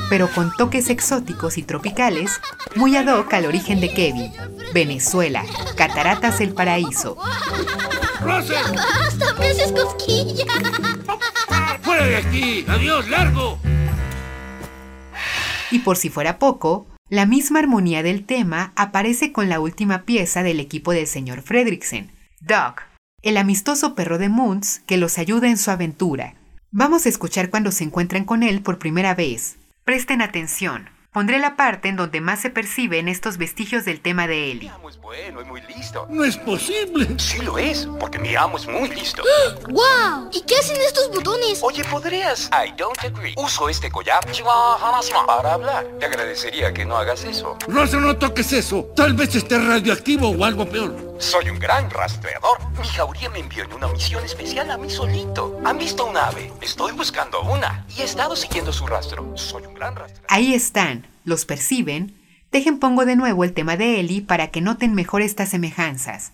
pero 0.10 0.30
con 0.30 0.52
toques 0.56 0.90
exóticos 0.90 1.58
y 1.58 1.64
tropicales, 1.64 2.40
muy 2.76 2.96
ad 2.96 3.08
hoc 3.08 3.34
al 3.34 3.46
origen 3.46 3.80
de 3.82 3.94
Kevin, 3.94 4.34
Venezuela, 4.74 5.46
Cataratas 5.76 6.42
el 6.42 6.54
Paraíso. 6.54 7.18
¡Hasta 8.22 9.34
me 9.38 9.48
haces 9.48 9.72
cosquilla! 9.72 10.46
¡Fuera 11.82 12.06
de 12.06 12.18
aquí! 12.18 12.66
¡Adiós, 12.68 13.10
largo! 13.10 13.60
Y 15.72 15.80
por 15.80 15.98
si 15.98 16.10
fuera 16.10 16.40
poco, 16.40 16.88
la 17.10 17.26
misma 17.26 17.60
armonía 17.60 18.04
del 18.04 18.26
tema 18.26 18.72
aparece 18.76 19.32
con 19.32 19.50
la 19.50 19.60
última 19.60 20.04
pieza 20.04 20.44
del 20.44 20.60
equipo 20.60 20.92
del 20.92 21.08
señor 21.08 21.42
Fredricksen, 21.42 22.12
Doc, 22.40 22.84
el 23.22 23.38
amistoso 23.38 23.96
perro 23.96 24.18
de 24.18 24.30
Moons 24.30 24.82
que 24.86 24.98
los 24.98 25.18
ayuda 25.18 25.48
en 25.48 25.58
su 25.58 25.72
aventura. 25.72 26.36
Vamos 26.72 27.06
a 27.06 27.10
escuchar 27.10 27.50
cuando 27.50 27.72
se 27.72 27.84
encuentran 27.84 28.26
con 28.26 28.44
él 28.44 28.62
por 28.62 28.80
primera 28.80 29.16
vez. 29.16 29.58
Presten 29.84 30.22
atención, 30.22 30.90
Pondré 31.16 31.40
la 31.40 31.56
parte 31.56 31.88
en 31.88 31.96
donde 31.96 32.20
más 32.20 32.42
se 32.42 32.50
perciben 32.50 33.08
estos 33.08 33.38
vestigios 33.38 33.86
del 33.86 34.02
tema 34.02 34.28
de 34.28 34.52
Ellie. 34.52 34.68
amo 34.68 34.90
es 34.90 34.98
bueno 34.98 35.42
y 35.42 35.46
muy 35.46 35.62
listo. 35.62 36.06
No 36.10 36.26
es 36.26 36.36
posible. 36.36 37.08
Sí 37.18 37.40
lo 37.40 37.58
es, 37.58 37.88
porque 38.02 38.20
mi 38.20 38.36
amo 38.36 38.58
es 38.58 38.68
muy 38.68 38.90
listo. 38.90 39.24
¡Wow! 39.70 40.30
¿Y 40.34 40.42
qué 40.42 40.58
hacen 40.58 40.76
estos 40.76 41.10
botones? 41.12 41.60
Oye, 41.64 41.86
¿podrías? 41.86 42.50
I 42.52 42.74
don't 42.76 43.02
agree. 43.02 43.34
Uso 43.38 43.70
este 43.70 43.90
collar 43.90 44.26
para 45.26 45.54
hablar. 45.54 45.86
Te 46.02 46.06
agradecería 46.06 46.74
que 46.74 46.84
no 46.84 46.98
hagas 46.98 47.24
eso. 47.24 47.58
Rosa, 47.66 47.98
no 47.98 48.18
toques 48.18 48.52
eso. 48.52 48.92
Tal 48.94 49.14
vez 49.14 49.36
esté 49.36 49.58
radioactivo 49.58 50.32
o 50.32 50.44
algo 50.44 50.66
peor. 50.66 51.16
Soy 51.20 51.50
un 51.50 51.60
gran 51.60 51.90
rastreador. 51.90 52.58
Mi 52.78 52.88
jauría 52.90 53.30
me 53.30 53.40
envió 53.40 53.64
en 53.64 53.72
una 53.72 53.88
misión 53.88 54.26
especial 54.26 54.70
a 54.70 54.78
mí 54.78 54.90
solito. 54.90 55.62
¿Han 55.64 55.78
visto 55.78 56.06
un 56.06 56.18
ave? 56.18 56.52
Estoy 56.62 56.92
buscando 56.92 57.42
una. 57.42 57.86
Y 57.96 58.02
he 58.02 58.04
estado 58.04 58.36
siguiendo 58.36 58.74
su 58.74 58.86
rastro. 58.86 59.32
Soy 59.38 59.66
un 59.66 59.74
gran 59.76 59.96
rastreador. 59.96 60.28
Ahí 60.28 60.54
están, 60.54 61.05
los 61.26 61.46
perciben. 61.46 62.16
Dejen 62.52 62.80
pongo 62.80 63.06
de 63.06 63.18
nuevo 63.18 63.44
el 63.44 63.54
tema 63.54 63.76
de 63.76 64.00
Ellie 64.00 64.22
para 64.22 64.48
que 64.48 64.62
noten 64.62 64.94
mejor 64.94 65.22
estas 65.22 65.50
semejanzas. 65.50 66.32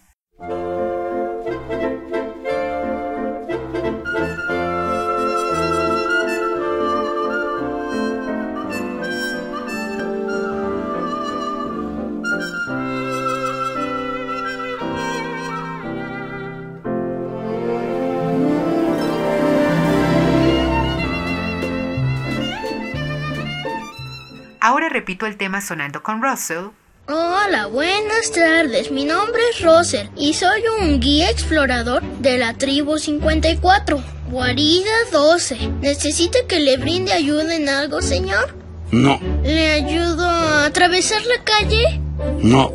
Repito 25.02 25.26
el 25.26 25.36
tema 25.36 25.62
sonando 25.62 26.04
con 26.04 26.22
Russell. 26.22 26.66
Hola, 27.08 27.66
buenas 27.66 28.32
tardes. 28.32 28.92
Mi 28.92 29.04
nombre 29.04 29.42
es 29.50 29.60
Roser 29.62 30.12
y 30.16 30.36
soy 30.36 30.62
un 30.80 31.00
guía 31.00 31.32
explorador 31.32 32.04
de 32.20 32.38
la 32.38 32.54
tribu 32.54 33.00
54, 33.00 34.00
guarida 34.30 34.92
12. 35.12 35.58
¿Necesita 35.82 36.38
que 36.48 36.60
le 36.60 36.78
brinde 36.78 37.14
ayuda 37.14 37.56
en 37.56 37.68
algo, 37.68 38.04
señor? 38.04 38.56
No, 38.92 39.20
¿Le 39.44 39.72
ayudo 39.72 40.24
a 40.24 40.66
atravesar 40.66 41.22
la 41.26 41.44
calle? 41.44 42.00
no, 42.44 42.72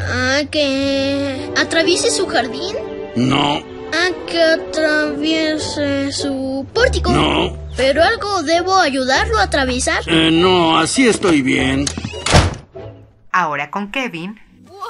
¿A 0.00 0.42
que 0.50 1.48
atraviese 1.56 2.10
su 2.10 2.26
jardín? 2.26 2.74
no, 3.14 3.52
¿A 3.54 4.26
que 4.26 4.42
atraviese 4.42 6.10
su 6.10 6.66
pórtico? 6.74 7.12
no. 7.12 7.67
¿Pero 7.78 8.02
algo 8.02 8.42
debo 8.42 8.76
ayudarlo 8.76 9.38
a 9.38 9.44
atravesar? 9.44 10.02
Eh, 10.06 10.30
no, 10.32 10.78
así 10.78 11.06
estoy 11.06 11.40
bien. 11.42 11.86
Ahora 13.32 13.70
con 13.70 13.90
Kevin. 13.92 14.38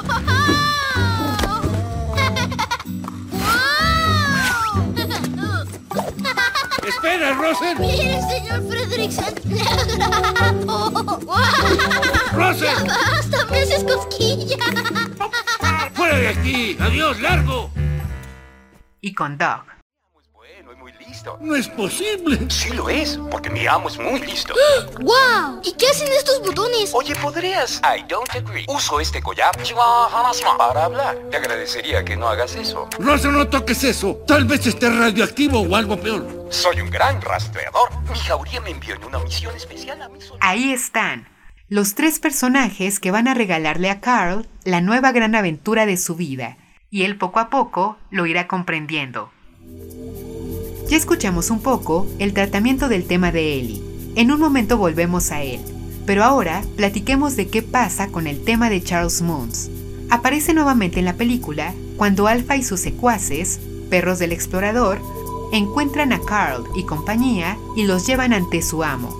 Espera, 6.86 7.34
Roser. 7.34 7.78
Mire, 7.78 8.18
señor 8.30 8.62
Fredrickson, 8.68 9.34
le 9.48 9.60
agrapo. 9.62 10.90
Roser, 12.32 12.74
Basta, 12.86 13.44
me 13.50 13.58
haces 13.58 13.84
cosquillas. 13.84 14.58
fuera 15.94 16.16
de 16.16 16.28
aquí. 16.28 16.76
Adiós, 16.80 17.20
largo. 17.20 17.70
Y 19.00 19.12
con 19.14 19.36
Doug. 19.36 19.77
Listo. 21.28 21.38
No 21.40 21.56
es 21.56 21.68
posible. 21.68 22.38
Sí 22.50 22.70
lo 22.70 22.88
es, 22.88 23.18
porque 23.30 23.50
mi 23.50 23.66
amo 23.66 23.88
es 23.88 23.98
muy 23.98 24.20
listo. 24.20 24.54
¡Wow! 25.00 25.60
¿Y 25.64 25.72
qué 25.72 25.86
hacen 25.88 26.08
estos 26.08 26.40
botones? 26.40 26.90
Oye, 26.92 27.14
¿podrías? 27.16 27.80
I 27.82 28.04
don't 28.08 28.30
agree. 28.34 28.64
Uso 28.68 29.00
este 29.00 29.22
collar 29.22 29.52
para 30.56 30.84
hablar. 30.84 31.16
Te 31.30 31.36
agradecería 31.36 32.04
que 32.04 32.16
no 32.16 32.28
hagas 32.28 32.54
eso. 32.56 32.88
Rosa, 32.98 33.28
no 33.28 33.48
toques 33.48 33.84
eso. 33.84 34.22
Tal 34.26 34.44
vez 34.44 34.66
esté 34.66 34.90
radioactivo 34.90 35.60
o 35.60 35.76
algo 35.76 35.98
peor. 35.98 36.46
Soy 36.50 36.80
un 36.80 36.90
gran 36.90 37.20
rastreador. 37.20 37.90
Mi 38.10 38.18
jauría 38.18 38.60
me 38.60 38.70
envió 38.70 38.94
en 38.94 39.04
una 39.04 39.18
misión 39.18 39.54
especial 39.56 40.00
a 40.02 40.08
mí 40.08 40.20
solito. 40.20 40.38
Ahí 40.40 40.72
están, 40.72 41.28
los 41.68 41.94
tres 41.94 42.18
personajes 42.18 43.00
que 43.00 43.10
van 43.10 43.28
a 43.28 43.34
regalarle 43.34 43.90
a 43.90 44.00
Carl 44.00 44.46
la 44.64 44.80
nueva 44.80 45.12
gran 45.12 45.34
aventura 45.34 45.86
de 45.86 45.96
su 45.96 46.14
vida, 46.14 46.56
y 46.90 47.04
él 47.04 47.18
poco 47.18 47.40
a 47.40 47.50
poco 47.50 47.98
lo 48.10 48.26
irá 48.26 48.46
comprendiendo. 48.46 49.30
Ya 50.88 50.96
escuchamos 50.96 51.50
un 51.50 51.60
poco 51.60 52.06
el 52.18 52.32
tratamiento 52.32 52.88
del 52.88 53.04
tema 53.04 53.30
de 53.30 53.58
Ellie. 53.58 53.82
En 54.14 54.32
un 54.32 54.40
momento 54.40 54.78
volvemos 54.78 55.30
a 55.32 55.42
él, 55.42 55.60
pero 56.06 56.24
ahora 56.24 56.62
platiquemos 56.76 57.36
de 57.36 57.48
qué 57.48 57.62
pasa 57.62 58.08
con 58.08 58.26
el 58.26 58.42
tema 58.42 58.70
de 58.70 58.82
Charles 58.82 59.20
Moons. 59.20 59.68
Aparece 60.08 60.54
nuevamente 60.54 60.98
en 60.98 61.04
la 61.04 61.12
película 61.12 61.74
cuando 61.98 62.26
Alpha 62.26 62.56
y 62.56 62.62
sus 62.62 62.80
secuaces, 62.80 63.60
perros 63.90 64.18
del 64.18 64.32
explorador, 64.32 64.98
encuentran 65.52 66.14
a 66.14 66.20
Carl 66.20 66.64
y 66.74 66.84
compañía 66.84 67.58
y 67.76 67.84
los 67.84 68.06
llevan 68.06 68.32
ante 68.32 68.62
su 68.62 68.82
amo. 68.82 69.14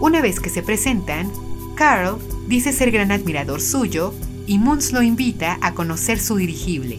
Una 0.00 0.22
vez 0.22 0.40
que 0.40 0.48
se 0.48 0.62
presentan, 0.62 1.30
Carl 1.74 2.16
dice 2.48 2.72
ser 2.72 2.90
gran 2.92 3.12
admirador 3.12 3.60
suyo 3.60 4.14
y 4.46 4.56
Moons 4.56 4.92
lo 4.94 5.02
invita 5.02 5.58
a 5.60 5.74
conocer 5.74 6.18
su 6.18 6.36
dirigible. 6.36 6.98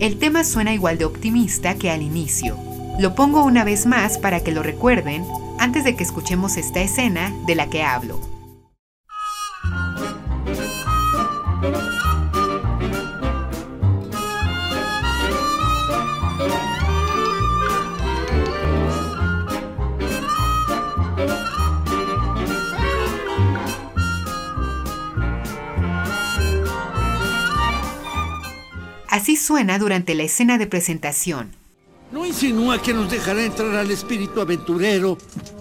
El 0.00 0.16
tema 0.16 0.42
suena 0.42 0.72
igual 0.72 0.96
de 0.96 1.04
optimista 1.04 1.74
que 1.74 1.90
al 1.90 2.00
inicio. 2.00 2.67
Lo 2.98 3.14
pongo 3.14 3.44
una 3.44 3.62
vez 3.62 3.86
más 3.86 4.18
para 4.18 4.40
que 4.40 4.50
lo 4.50 4.64
recuerden 4.64 5.24
antes 5.60 5.84
de 5.84 5.94
que 5.94 6.02
escuchemos 6.02 6.56
esta 6.56 6.80
escena 6.80 7.32
de 7.46 7.54
la 7.54 7.70
que 7.70 7.84
hablo. 7.84 8.20
Así 29.08 29.36
suena 29.36 29.78
durante 29.78 30.16
la 30.16 30.24
escena 30.24 30.58
de 30.58 30.66
presentación. 30.66 31.57
¿No 32.10 32.24
insinúa 32.24 32.80
que 32.80 32.94
nos 32.94 33.10
dejará 33.10 33.42
entrar 33.42 33.74
al 33.74 33.90
espíritu 33.90 34.40
aventurero? 34.40 35.18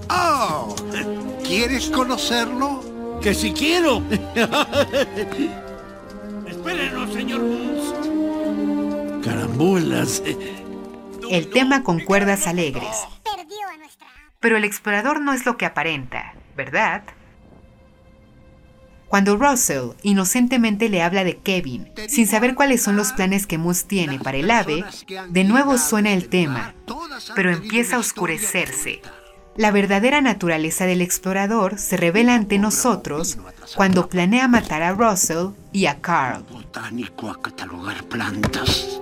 Oh, 0.09 0.73
¿quieres 1.45 1.89
conocerlo? 1.89 3.19
¡Que 3.21 3.33
si 3.33 3.51
quiero! 3.51 4.01
Espérenos, 6.47 7.11
señor 7.13 7.41
Moons. 7.41 7.93
Carambolas. 9.25 10.23
El 11.29 11.49
tema 11.49 11.83
con 11.83 11.99
cuerdas 11.99 12.47
alegres. 12.47 13.05
Pero 14.39 14.55
el 14.55 14.63
explorador 14.63 15.19
no 15.19 15.33
es 15.33 15.45
lo 15.45 15.57
que 15.57 15.65
aparenta, 15.65 16.33
¿verdad? 16.55 17.03
Cuando 19.07 19.37
Russell 19.37 19.91
inocentemente 20.03 20.89
le 20.89 21.01
habla 21.01 21.23
de 21.23 21.37
Kevin, 21.37 21.89
sin 22.09 22.27
saber 22.27 22.55
cuáles 22.55 22.81
son 22.81 22.97
los 22.97 23.13
planes 23.13 23.47
que 23.47 23.57
Moose 23.57 23.85
tiene 23.87 24.19
para 24.19 24.37
el 24.37 24.51
ave, 24.51 24.83
de 25.29 25.43
nuevo 25.45 25.77
suena 25.77 26.11
el 26.11 26.27
tema, 26.27 26.73
pero 27.35 27.51
empieza 27.51 27.95
a 27.95 27.99
oscurecerse. 27.99 29.01
La 29.55 29.71
verdadera 29.71 30.21
naturaleza 30.21 30.85
del 30.85 31.01
explorador 31.01 31.79
se 31.79 31.97
revela 31.97 32.35
ante 32.35 32.59
nosotros 32.59 33.39
cuando 33.75 34.07
planea 34.07 34.47
matar 34.47 34.83
a 34.83 34.93
Russell 34.93 35.47
y 35.71 35.87
a 35.87 35.99
Carl. 35.99 36.43
Botánico 36.51 37.29
a 37.31 37.41
catalogar 37.41 38.03
plantas. 38.03 39.01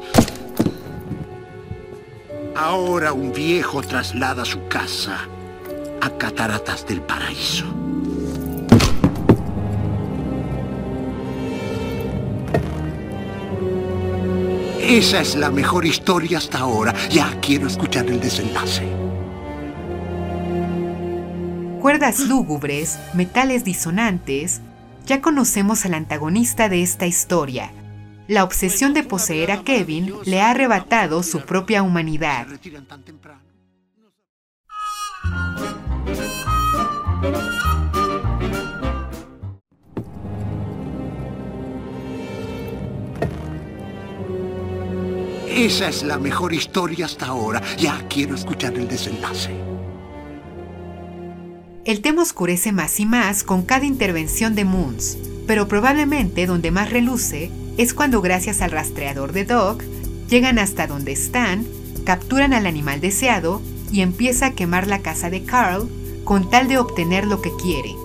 Ahora 2.55 3.11
un 3.11 3.33
viejo 3.33 3.81
traslada 3.81 4.45
su 4.45 4.65
casa 4.69 5.27
a 5.99 6.09
Cataratas 6.11 6.87
del 6.87 7.01
Paraíso. 7.01 7.65
Esa 14.87 15.21
es 15.21 15.33
la 15.35 15.49
mejor 15.49 15.83
historia 15.87 16.37
hasta 16.37 16.59
ahora. 16.59 16.93
Ya 17.09 17.39
quiero 17.41 17.65
escuchar 17.65 18.05
el 18.05 18.19
desenlace. 18.19 18.87
Cuerdas 21.81 22.19
lúgubres, 22.19 22.99
metales 23.15 23.63
disonantes, 23.63 24.61
ya 25.07 25.21
conocemos 25.21 25.87
al 25.87 25.95
antagonista 25.95 26.69
de 26.69 26.83
esta 26.83 27.07
historia. 27.07 27.71
La 28.27 28.43
obsesión 28.43 28.93
de 28.93 29.01
poseer 29.01 29.51
a 29.51 29.63
Kevin 29.63 30.13
le 30.23 30.41
ha 30.41 30.51
arrebatado 30.51 31.23
su 31.23 31.41
propia 31.41 31.81
humanidad. 31.81 32.45
Esa 45.55 45.87
es 45.87 46.03
la 46.03 46.19
mejor 46.19 46.53
historia 46.53 47.05
hasta 47.05 47.27
ahora. 47.27 47.61
Ya 47.77 48.05
quiero 48.09 48.35
escuchar 48.35 48.73
el 48.73 48.89
desenlace. 48.89 49.55
El 51.85 52.01
tema 52.01 52.23
oscurece 52.23 52.73
más 52.73 52.99
y 52.99 53.05
más 53.05 53.45
con 53.45 53.61
cada 53.61 53.85
intervención 53.85 54.53
de 54.53 54.65
Moons, 54.65 55.17
pero 55.47 55.69
probablemente 55.69 56.45
donde 56.45 56.71
más 56.71 56.89
reluce 56.89 57.51
es 57.77 57.93
cuando 57.93 58.21
gracias 58.21 58.59
al 58.59 58.71
rastreador 58.71 59.31
de 59.31 59.45
Doc 59.45 59.81
llegan 60.27 60.59
hasta 60.59 60.87
donde 60.87 61.13
están, 61.13 61.65
capturan 62.05 62.53
al 62.53 62.65
animal 62.65 62.99
deseado 62.99 63.61
y 63.93 64.01
empieza 64.01 64.47
a 64.47 64.51
quemar 64.55 64.87
la 64.87 65.01
casa 65.01 65.29
de 65.29 65.43
Carl 65.45 65.87
con 66.25 66.49
tal 66.49 66.67
de 66.67 66.79
obtener 66.79 67.25
lo 67.25 67.41
que 67.41 67.51
quiere. 67.55 67.95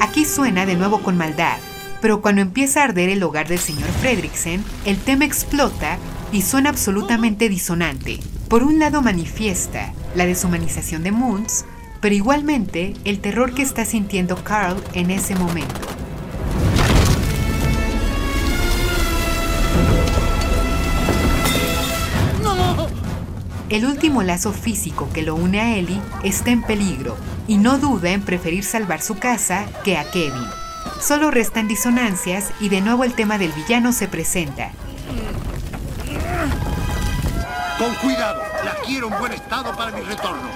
Aquí 0.00 0.24
suena 0.24 0.66
de 0.66 0.76
nuevo 0.76 1.02
con 1.02 1.16
maldad, 1.16 1.56
pero 2.00 2.20
cuando 2.20 2.42
empieza 2.42 2.80
a 2.80 2.84
arder 2.84 3.08
el 3.08 3.22
hogar 3.22 3.48
del 3.48 3.58
señor 3.58 3.88
Fredricksen, 4.00 4.62
el 4.84 4.98
tema 4.98 5.24
explota 5.24 5.98
y 6.32 6.42
suena 6.42 6.70
absolutamente 6.70 7.48
disonante. 7.48 8.20
Por 8.48 8.62
un 8.62 8.78
lado 8.78 9.00
manifiesta 9.02 9.92
la 10.14 10.26
deshumanización 10.26 11.02
de 11.02 11.12
Moons, 11.12 11.64
pero 12.00 12.14
igualmente 12.14 12.94
el 13.04 13.20
terror 13.20 13.54
que 13.54 13.62
está 13.62 13.84
sintiendo 13.84 14.36
Carl 14.44 14.82
en 14.92 15.10
ese 15.10 15.34
momento. 15.34 15.80
El 23.68 23.84
último 23.84 24.22
lazo 24.22 24.52
físico 24.52 25.08
que 25.12 25.22
lo 25.22 25.34
une 25.34 25.60
a 25.60 25.76
Ellie 25.76 26.00
está 26.22 26.52
en 26.52 26.62
peligro 26.62 27.16
y 27.48 27.58
no 27.58 27.78
duda 27.78 28.10
en 28.10 28.22
preferir 28.22 28.64
salvar 28.64 29.00
su 29.00 29.18
casa 29.18 29.66
que 29.84 29.96
a 29.96 30.10
Kevin. 30.10 30.46
Solo 31.00 31.30
restan 31.30 31.68
disonancias 31.68 32.50
y 32.60 32.68
de 32.68 32.80
nuevo 32.80 33.04
el 33.04 33.14
tema 33.14 33.38
del 33.38 33.52
villano 33.52 33.92
se 33.92 34.08
presenta. 34.08 34.70
Con 37.78 37.94
cuidado, 37.96 38.40
la 38.64 38.74
quiero 38.86 39.08
en 39.08 39.18
buen 39.18 39.32
estado 39.32 39.76
para 39.76 39.92
mi 39.92 40.00
retorno. 40.00 40.48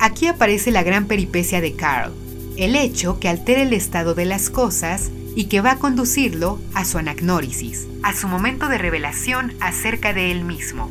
Aquí 0.00 0.28
aparece 0.28 0.70
la 0.70 0.82
gran 0.82 1.06
peripecia 1.06 1.60
de 1.60 1.74
Carl, 1.74 2.12
el 2.58 2.74
hecho 2.74 3.20
que 3.20 3.28
altera 3.28 3.62
el 3.62 3.72
estado 3.72 4.14
de 4.14 4.24
las 4.24 4.50
cosas 4.50 5.10
y 5.36 5.44
que 5.44 5.60
va 5.60 5.72
a 5.72 5.78
conducirlo 5.78 6.60
a 6.74 6.84
su 6.84 6.98
anagnórisis, 6.98 7.86
a 8.02 8.12
su 8.14 8.26
momento 8.26 8.68
de 8.68 8.78
revelación 8.78 9.54
acerca 9.60 10.12
de 10.12 10.32
él 10.32 10.44
mismo. 10.44 10.90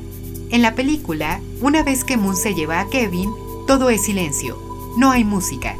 En 0.49 0.61
la 0.61 0.75
película, 0.75 1.41
una 1.59 1.83
vez 1.83 2.05
que 2.05 2.15
Moon 2.15 2.37
se 2.37 2.53
lleva 2.53 2.79
a 2.79 2.89
Kevin, 2.89 3.29
todo 3.67 3.89
es 3.89 4.05
silencio, 4.05 4.57
no 4.97 5.11
hay 5.11 5.25
música. 5.25 5.75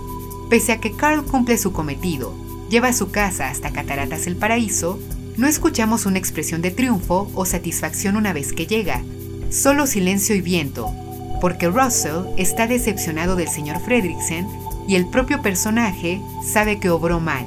Pese 0.49 0.73
a 0.73 0.81
que 0.81 0.91
Carl 0.91 1.23
cumple 1.23 1.57
su 1.57 1.71
cometido, 1.71 2.35
lleva 2.69 2.91
su 2.91 3.09
casa 3.09 3.49
hasta 3.49 3.71
Cataratas 3.71 4.27
el 4.27 4.35
Paraíso, 4.35 4.99
no 5.37 5.47
escuchamos 5.47 6.05
una 6.05 6.19
expresión 6.19 6.61
de 6.61 6.71
triunfo 6.71 7.31
o 7.33 7.45
satisfacción 7.45 8.17
una 8.17 8.33
vez 8.33 8.51
que 8.51 8.67
llega, 8.67 9.03
solo 9.49 9.87
silencio 9.87 10.35
y 10.35 10.41
viento, 10.41 10.91
porque 11.39 11.69
Russell 11.69 12.25
está 12.35 12.67
decepcionado 12.67 13.37
del 13.37 13.47
señor 13.47 13.79
Fredricksen 13.79 14.66
y 14.87 14.95
el 14.95 15.07
propio 15.07 15.41
personaje 15.41 16.21
sabe 16.43 16.79
que 16.79 16.89
obró 16.89 17.19
mal. 17.19 17.45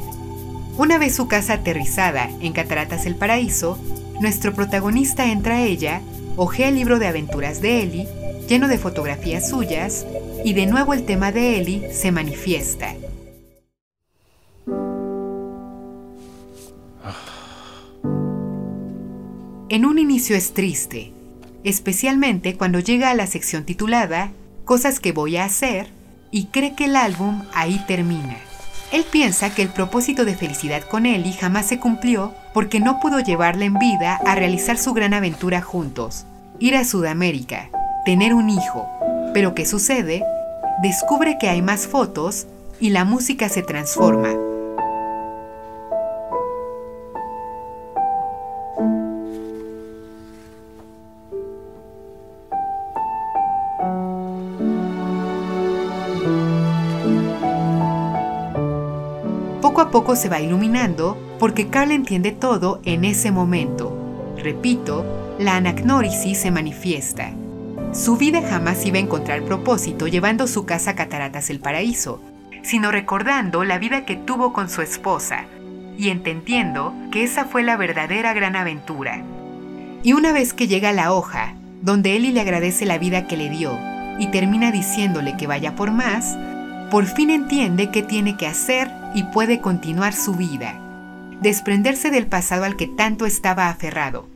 Una 0.76 0.98
vez 0.98 1.14
su 1.14 1.26
casa 1.26 1.54
aterrizada 1.54 2.30
en 2.40 2.52
Cataratas 2.52 3.06
el 3.06 3.16
Paraíso, 3.16 3.78
nuestro 4.20 4.54
protagonista 4.54 5.30
entra 5.30 5.56
a 5.56 5.62
ella, 5.62 6.02
ojea 6.36 6.68
el 6.68 6.74
libro 6.74 6.98
de 6.98 7.06
aventuras 7.06 7.60
de 7.60 7.82
Ellie, 7.82 8.08
lleno 8.48 8.68
de 8.68 8.78
fotografías 8.78 9.48
suyas, 9.48 10.06
y 10.44 10.52
de 10.52 10.66
nuevo 10.66 10.94
el 10.94 11.04
tema 11.04 11.32
de 11.32 11.58
Ellie 11.58 11.92
se 11.92 12.12
manifiesta. 12.12 12.94
En 19.68 19.84
un 19.84 19.98
inicio 19.98 20.34
es 20.34 20.52
triste, 20.52 21.12
especialmente 21.62 22.56
cuando 22.56 22.80
llega 22.80 23.10
a 23.10 23.14
la 23.14 23.26
sección 23.26 23.64
titulada 23.64 24.32
Cosas 24.64 24.98
que 25.00 25.12
voy 25.12 25.36
a 25.36 25.44
hacer 25.44 25.99
y 26.30 26.46
cree 26.46 26.74
que 26.74 26.86
el 26.86 26.96
álbum 26.96 27.42
ahí 27.54 27.82
termina. 27.86 28.36
Él 28.92 29.04
piensa 29.10 29.54
que 29.54 29.62
el 29.62 29.68
propósito 29.68 30.24
de 30.24 30.34
felicidad 30.34 30.82
con 30.82 31.06
Ellie 31.06 31.32
jamás 31.32 31.66
se 31.66 31.78
cumplió 31.78 32.34
porque 32.52 32.80
no 32.80 32.98
pudo 32.98 33.20
llevarla 33.20 33.64
en 33.64 33.74
vida 33.74 34.20
a 34.26 34.34
realizar 34.34 34.78
su 34.78 34.92
gran 34.92 35.14
aventura 35.14 35.62
juntos, 35.62 36.24
ir 36.58 36.76
a 36.76 36.84
Sudamérica, 36.84 37.68
tener 38.04 38.34
un 38.34 38.50
hijo. 38.50 38.88
Pero 39.32 39.54
¿qué 39.54 39.64
sucede? 39.64 40.24
Descubre 40.82 41.38
que 41.38 41.48
hay 41.48 41.62
más 41.62 41.86
fotos 41.86 42.46
y 42.80 42.90
la 42.90 43.04
música 43.04 43.48
se 43.48 43.62
transforma. 43.62 44.39
Poco 60.00 60.16
se 60.16 60.30
va 60.30 60.40
iluminando 60.40 61.18
porque 61.38 61.68
Carl 61.68 61.90
entiende 61.90 62.32
todo 62.32 62.80
en 62.86 63.04
ese 63.04 63.30
momento. 63.30 63.94
Repito, 64.38 65.04
la 65.38 65.56
anagnórisis 65.56 66.38
se 66.38 66.50
manifiesta. 66.50 67.32
Su 67.92 68.16
vida 68.16 68.40
jamás 68.40 68.86
iba 68.86 68.96
a 68.96 69.00
encontrar 69.00 69.42
propósito 69.42 70.06
llevando 70.06 70.46
su 70.46 70.64
casa 70.64 70.92
a 70.92 70.94
Cataratas 70.94 71.50
el 71.50 71.60
Paraíso, 71.60 72.22
sino 72.62 72.90
recordando 72.90 73.62
la 73.62 73.78
vida 73.78 74.06
que 74.06 74.16
tuvo 74.16 74.54
con 74.54 74.70
su 74.70 74.80
esposa 74.80 75.44
y 75.98 76.08
entendiendo 76.08 76.94
que 77.12 77.22
esa 77.22 77.44
fue 77.44 77.62
la 77.62 77.76
verdadera 77.76 78.32
gran 78.32 78.56
aventura. 78.56 79.22
Y 80.02 80.14
una 80.14 80.32
vez 80.32 80.54
que 80.54 80.66
llega 80.66 80.88
a 80.88 80.94
la 80.94 81.12
hoja, 81.12 81.56
donde 81.82 82.16
Ellie 82.16 82.32
le 82.32 82.40
agradece 82.40 82.86
la 82.86 82.96
vida 82.96 83.26
que 83.26 83.36
le 83.36 83.50
dio 83.50 83.78
y 84.18 84.28
termina 84.28 84.72
diciéndole 84.72 85.36
que 85.36 85.46
vaya 85.46 85.76
por 85.76 85.90
más, 85.90 86.38
por 86.90 87.06
fin 87.06 87.30
entiende 87.30 87.90
qué 87.90 88.02
tiene 88.02 88.36
que 88.36 88.48
hacer 88.48 88.90
y 89.14 89.22
puede 89.24 89.60
continuar 89.60 90.12
su 90.12 90.34
vida, 90.34 90.74
desprenderse 91.40 92.10
del 92.10 92.26
pasado 92.26 92.64
al 92.64 92.76
que 92.76 92.88
tanto 92.88 93.26
estaba 93.26 93.68
aferrado. 93.68 94.26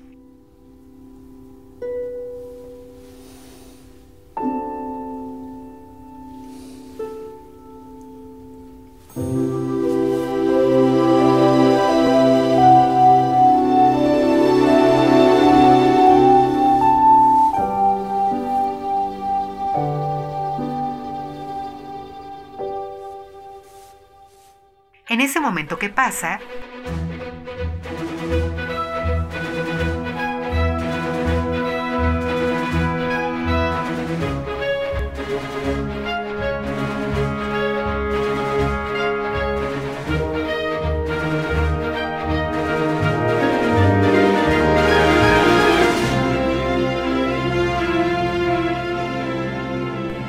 Que 25.78 25.88
pasa, 25.88 26.40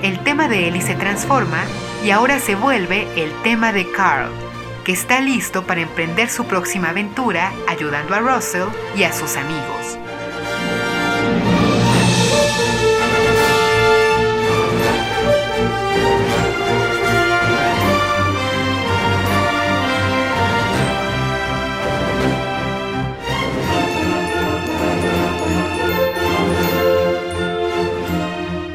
el 0.01 0.19
tema 0.19 0.47
de 0.47 0.67
Ellie 0.67 0.81
se 0.81 0.95
transforma 0.95 1.63
y 2.03 2.11
ahora 2.11 2.39
se 2.39 2.55
vuelve 2.55 3.07
el 3.15 3.31
tema 3.41 3.73
de 3.73 3.89
Carl, 3.91 4.29
que 4.85 4.91
está 4.93 5.19
listo 5.19 5.65
para 5.65 5.81
emprender 5.81 6.29
su 6.29 6.45
próxima 6.45 6.91
aventura 6.91 7.51
ayudando 7.67 8.13
a 8.13 8.19
Russell 8.19 8.69
y 8.95 9.03
a 9.03 9.11
sus 9.11 9.35
amigos. 9.35 9.97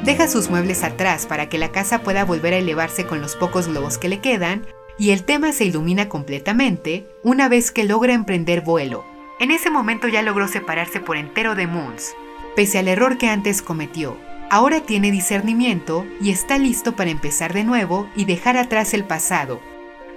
Deja 0.04 0.26
sus 0.26 0.50
muebles 0.50 0.82
atrás 0.82 1.26
para 1.26 1.48
que 1.48 1.56
la 1.56 1.70
casa 1.70 2.00
pueda 2.00 2.24
volver 2.24 2.52
a 2.52 2.58
elevarse 2.58 3.06
con 3.06 3.20
los 3.20 3.36
pocos 3.36 3.68
globos 3.68 3.96
que 3.96 4.08
le 4.08 4.18
quedan 4.18 4.66
y 5.00 5.12
el 5.12 5.24
tema 5.24 5.52
se 5.52 5.64
ilumina 5.64 6.10
completamente 6.10 7.08
una 7.24 7.48
vez 7.48 7.70
que 7.70 7.84
logra 7.84 8.12
emprender 8.12 8.60
vuelo. 8.60 9.02
En 9.38 9.50
ese 9.50 9.70
momento 9.70 10.08
ya 10.08 10.20
logró 10.20 10.46
separarse 10.46 11.00
por 11.00 11.16
entero 11.16 11.54
de 11.54 11.66
Moons, 11.66 12.14
pese 12.54 12.78
al 12.78 12.86
error 12.86 13.16
que 13.16 13.26
antes 13.26 13.62
cometió, 13.62 14.18
ahora 14.50 14.80
tiene 14.80 15.10
discernimiento 15.10 16.06
y 16.20 16.30
está 16.30 16.58
listo 16.58 16.96
para 16.96 17.08
empezar 17.08 17.54
de 17.54 17.64
nuevo 17.64 18.10
y 18.14 18.26
dejar 18.26 18.58
atrás 18.58 18.92
el 18.92 19.04
pasado, 19.04 19.62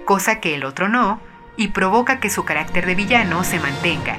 cosa 0.04 0.38
que 0.38 0.54
el 0.54 0.66
otro 0.66 0.90
no, 0.90 1.18
y 1.56 1.68
provoca 1.68 2.20
que 2.20 2.28
su 2.28 2.44
carácter 2.44 2.84
de 2.84 2.94
villano 2.94 3.42
se 3.42 3.58
mantenga. 3.60 4.18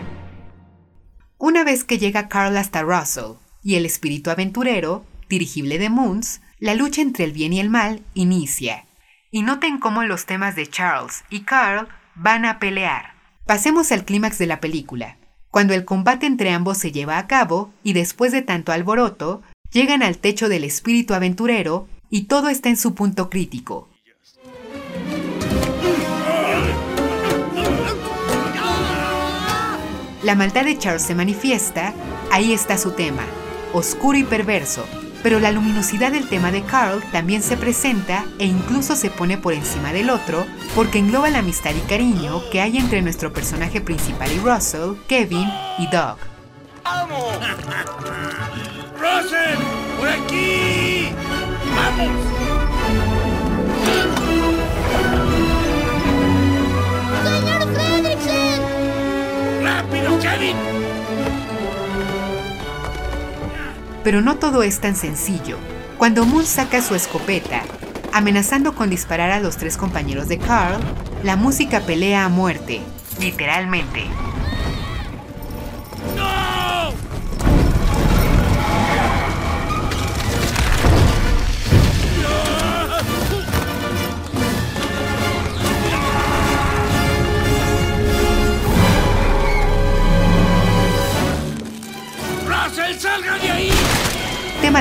Una 1.38 1.64
vez 1.64 1.84
que 1.84 2.00
llega 2.00 2.28
Carl 2.28 2.58
hasta 2.58 2.82
Russell 2.82 3.34
y 3.62 3.76
el 3.76 3.86
espíritu 3.86 4.32
aventurero, 4.32 5.06
dirigible 5.30 5.78
de 5.78 5.92
Moons, 5.92 6.42
la 6.58 6.74
lucha 6.74 7.04
entre 7.04 7.24
el 7.24 7.34
bien 7.34 7.54
y 7.54 7.60
el 7.60 7.70
mal 7.70 8.02
inicia. 8.16 8.85
Y 9.36 9.42
noten 9.42 9.80
cómo 9.80 10.02
los 10.04 10.26
temas 10.26 10.56
de 10.56 10.66
Charles 10.66 11.26
y 11.30 11.42
Carl 11.42 11.90
van 12.16 12.46
a 12.46 12.58
pelear. 12.58 13.16
Pasemos 13.46 13.92
al 13.92 14.06
clímax 14.06 14.38
de 14.38 14.48
la 14.48 14.62
película, 14.62 15.18
cuando 15.52 15.74
el 15.74 15.84
combate 15.84 16.26
entre 16.26 16.52
ambos 16.52 16.78
se 16.78 16.94
lleva 16.94 17.18
a 17.18 17.28
cabo 17.28 17.74
y 17.84 17.92
después 17.92 18.32
de 18.32 18.44
tanto 18.44 18.72
alboroto, 18.72 19.44
llegan 19.74 20.04
al 20.04 20.20
techo 20.20 20.48
del 20.48 20.64
espíritu 20.64 21.14
aventurero 21.14 21.90
y 22.10 22.28
todo 22.28 22.48
está 22.48 22.70
en 22.70 22.78
su 22.78 22.96
punto 22.96 23.30
crítico. 23.30 23.90
La 30.24 30.36
maldad 30.36 30.64
de 30.64 30.78
Charles 30.78 31.02
se 31.02 31.14
manifiesta, 31.14 31.94
ahí 32.32 32.54
está 32.54 32.78
su 32.78 32.92
tema, 32.92 33.26
oscuro 33.74 34.18
y 34.18 34.24
perverso, 34.24 34.86
pero 35.26 35.40
la 35.40 35.52
luminosidad 35.52 36.12
del 36.12 36.30
tema 36.30 36.52
de 36.52 36.62
Carl 36.62 37.02
también 37.12 37.42
se 37.42 37.58
presenta 37.58 38.26
e 38.38 38.46
incluso 38.46 38.96
se 38.96 39.10
pone 39.10 39.40
por 39.40 39.54
encima 39.54 39.92
del 39.92 40.12
otro 40.12 40.46
porque 40.76 41.00
engloba 41.00 41.32
la 41.32 41.40
amistad 41.40 41.72
y 41.74 41.80
cariño 41.90 42.44
que 42.52 42.62
hay 42.62 42.78
entre 42.78 43.02
nuestro 43.02 43.34
personaje 43.34 43.82
principal 43.82 44.32
y 44.32 44.38
Russell, 44.38 44.94
Kevin 45.08 45.50
y 45.80 45.88
Doug. 45.88 46.18
¡Vamos! 46.84 47.40
¡Russell! 49.00 49.58
¡Por 49.98 50.10
aquí! 50.10 51.10
¡Vamos! 51.76 52.65
Pero 64.06 64.22
no 64.22 64.36
todo 64.36 64.62
es 64.62 64.80
tan 64.80 64.96
sencillo. 64.96 65.58
Cuando 65.98 66.26
Moon 66.26 66.46
saca 66.46 66.84
su 66.84 66.94
escopeta, 66.94 67.64
amenazando 68.14 68.76
con 68.76 68.92
disparar 68.92 69.32
a 69.32 69.40
los 69.40 69.58
tres 69.58 69.78
compañeros 69.78 70.28
de 70.28 70.38
Carl, 70.38 70.80
la 71.24 71.36
música 71.36 71.80
pelea 71.82 72.24
a 72.24 72.30
muerte, 72.30 72.82
literalmente. 73.20 74.04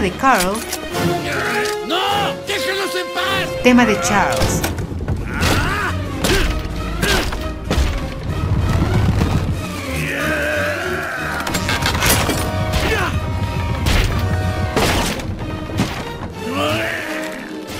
De 0.04 0.10
Carl, 0.10 0.54
¡No! 1.88 2.34
¡Déjenos 2.46 2.94
en 2.94 3.14
paz! 3.14 3.62
tema 3.62 3.86
de 3.86 3.98
Charles. 4.02 4.60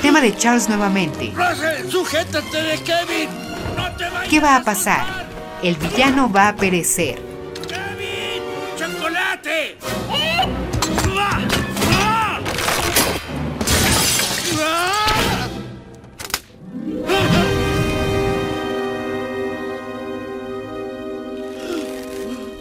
Tema 0.01 0.22
de 0.22 0.35
Charles 0.39 0.68
nuevamente. 0.70 1.31
¡Russell, 1.37 1.91
sujétate 1.91 2.62
de 2.62 2.79
Kevin! 2.79 3.29
¡No 3.77 3.95
te 3.97 4.05
vayas 4.05 4.29
¿Qué 4.31 4.41
va 4.41 4.57
a 4.57 4.64
pasar? 4.64 5.05
El 5.62 5.77
villano 5.77 6.33
va 6.33 6.49
a 6.49 6.57
perecer. 6.57 7.24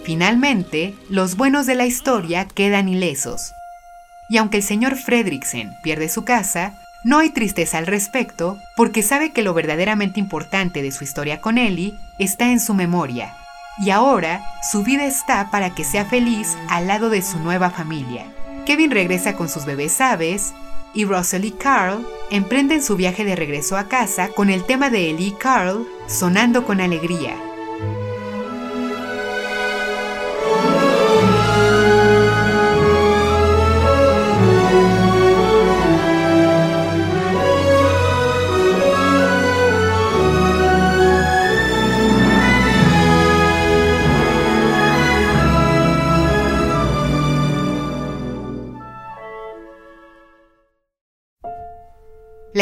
Finalmente, 0.04 0.96
los 1.10 1.38
buenos 1.38 1.66
de 1.66 1.76
la 1.76 1.86
historia 1.86 2.46
quedan 2.46 2.90
ilesos. 2.90 3.54
Y 4.30 4.38
aunque 4.38 4.58
el 4.58 4.64
señor 4.64 4.98
Fredricksen 4.98 5.72
pierde 5.82 6.10
su 6.10 6.26
casa, 6.26 6.74
no 7.06 7.20
hay 7.20 7.30
tristeza 7.30 7.78
al 7.78 7.88
respecto 7.88 8.58
porque 8.76 9.02
sabe 9.02 9.32
que 9.32 9.44
lo 9.44 9.54
verdaderamente 9.54 10.20
importante 10.20 10.82
de 10.82 10.92
su 10.92 11.04
historia 11.04 11.40
con 11.40 11.58
Ellie 11.58 11.96
está 12.20 12.52
en 12.52 12.60
su 12.60 12.74
memoria. 12.74 13.36
Y 13.80 13.92
ahora 13.92 14.44
su 14.72 14.84
vida 14.84 15.06
está 15.06 15.50
para 15.52 15.74
que 15.74 15.84
sea 15.84 16.06
feliz 16.06 16.58
al 16.70 16.88
lado 16.88 17.10
de 17.10 17.22
su 17.22 17.40
nueva 17.40 17.70
familia. 17.70 18.26
Kevin 18.66 18.92
regresa 18.92 19.36
con 19.36 19.50
sus 19.50 19.66
bebés 19.66 20.00
aves 20.02 20.54
y 20.94 21.06
Russell 21.06 21.46
y 21.46 21.52
Carl 21.52 22.06
emprenden 22.30 22.84
su 22.84 22.96
viaje 22.96 23.26
de 23.26 23.36
regreso 23.36 23.78
a 23.78 23.88
casa 23.88 24.30
con 24.30 24.50
el 24.50 24.66
tema 24.66 24.90
de 24.90 25.10
Ellie 25.10 25.30
y 25.30 25.32
Carl 25.32 25.88
sonando 26.08 26.66
con 26.66 26.82
alegría. 26.82 27.36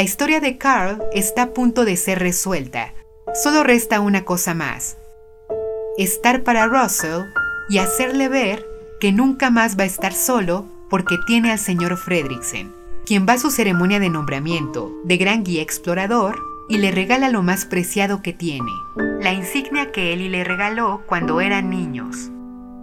La 0.01 0.05
historia 0.05 0.39
de 0.39 0.57
Carl 0.57 0.99
está 1.13 1.43
a 1.43 1.53
punto 1.53 1.85
de 1.85 1.95
ser 1.95 2.17
resuelta. 2.17 2.95
Solo 3.35 3.61
resta 3.61 3.99
una 3.99 4.25
cosa 4.25 4.55
más. 4.55 4.97
Estar 5.95 6.41
para 6.41 6.65
Russell 6.65 7.25
y 7.69 7.77
hacerle 7.77 8.27
ver 8.27 8.65
que 8.99 9.11
nunca 9.11 9.51
más 9.51 9.77
va 9.77 9.83
a 9.83 9.85
estar 9.85 10.13
solo 10.13 10.65
porque 10.89 11.17
tiene 11.27 11.51
al 11.51 11.59
señor 11.59 11.97
Fredricksen, 11.97 12.73
quien 13.05 13.27
va 13.29 13.33
a 13.33 13.37
su 13.37 13.51
ceremonia 13.51 13.99
de 13.99 14.09
nombramiento 14.09 14.91
de 15.03 15.17
gran 15.17 15.43
guía 15.43 15.61
explorador 15.61 16.35
y 16.67 16.79
le 16.79 16.89
regala 16.89 17.29
lo 17.29 17.43
más 17.43 17.65
preciado 17.65 18.23
que 18.23 18.33
tiene, 18.33 18.71
la 19.19 19.33
insignia 19.33 19.91
que 19.91 20.13
Ellie 20.13 20.29
le 20.29 20.43
regaló 20.43 21.03
cuando 21.05 21.41
eran 21.41 21.69
niños. 21.69 22.31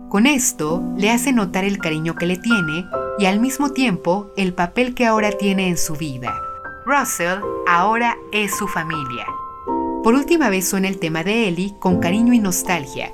Con 0.09 0.29
esto 0.29 0.85
le 0.97 1.11
hace 1.11 1.33
notar 1.33 1.64
el 1.64 1.79
cariño 1.79 2.14
que 2.14 2.27
le 2.27 2.37
tiene 2.37 2.87
y 3.19 3.27
al 3.27 3.41
mismo 3.41 3.73
tiempo 3.73 4.31
el 4.37 4.55
papel 4.55 4.95
que 4.95 5.05
ahora 5.05 5.33
tiene 5.33 5.66
en 5.66 5.79
su 5.79 5.97
vida. 5.97 6.33
Russell 6.89 7.41
ahora 7.66 8.16
es 8.32 8.57
su 8.57 8.66
familia. 8.66 9.26
Por 10.03 10.14
última 10.14 10.49
vez 10.49 10.66
suena 10.66 10.89
el 10.89 10.99
tema 10.99 11.22
de 11.22 11.47
Ellie 11.47 11.74
con 11.78 12.01
cariño 12.01 12.32
y 12.32 12.39
nostalgia, 12.39 13.12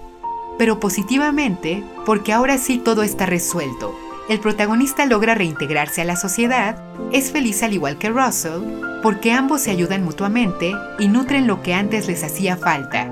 pero 0.57 0.79
positivamente 0.79 1.83
porque 2.07 2.33
ahora 2.33 2.57
sí 2.57 2.79
todo 2.79 3.03
está 3.03 3.27
resuelto. 3.27 3.93
El 4.29 4.39
protagonista 4.39 5.07
logra 5.07 5.35
reintegrarse 5.35 6.03
a 6.03 6.05
la 6.05 6.15
sociedad, 6.15 6.85
es 7.11 7.33
feliz 7.33 7.65
al 7.65 7.73
igual 7.73 7.99
que 7.99 8.11
Russell, 8.11 8.63
porque 9.03 9.33
ambos 9.33 9.63
se 9.63 9.73
ayudan 9.73 10.05
mutuamente 10.05 10.73
y 11.01 11.09
nutren 11.09 11.49
lo 11.49 11.61
que 11.61 11.75
antes 11.75 12.07
les 12.07 12.23
hacía 12.23 12.57
falta. 12.57 13.11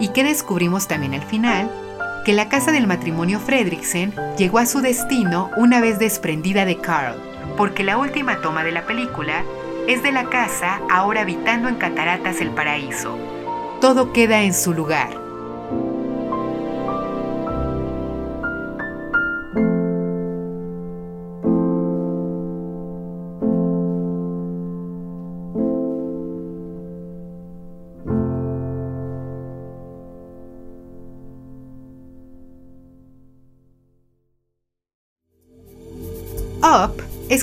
¿Y 0.00 0.08
que 0.14 0.24
descubrimos 0.24 0.88
también 0.88 1.12
al 1.12 1.22
final? 1.22 1.70
Que 2.24 2.32
la 2.32 2.48
casa 2.48 2.72
del 2.72 2.86
matrimonio 2.86 3.40
Fredricksen 3.40 4.14
llegó 4.38 4.58
a 4.58 4.64
su 4.64 4.80
destino 4.80 5.50
una 5.58 5.82
vez 5.82 5.98
desprendida 5.98 6.64
de 6.64 6.78
Carl, 6.78 7.20
porque 7.58 7.84
la 7.84 7.98
última 7.98 8.40
toma 8.40 8.64
de 8.64 8.72
la 8.72 8.86
película 8.86 9.44
es 9.88 10.02
de 10.02 10.12
la 10.12 10.28
casa 10.28 10.80
ahora 10.90 11.22
habitando 11.22 11.66
en 11.66 11.76
Cataratas 11.76 12.42
el 12.42 12.50
Paraíso. 12.50 13.18
Todo 13.80 14.12
queda 14.12 14.42
en 14.42 14.52
su 14.52 14.74
lugar. 14.74 15.27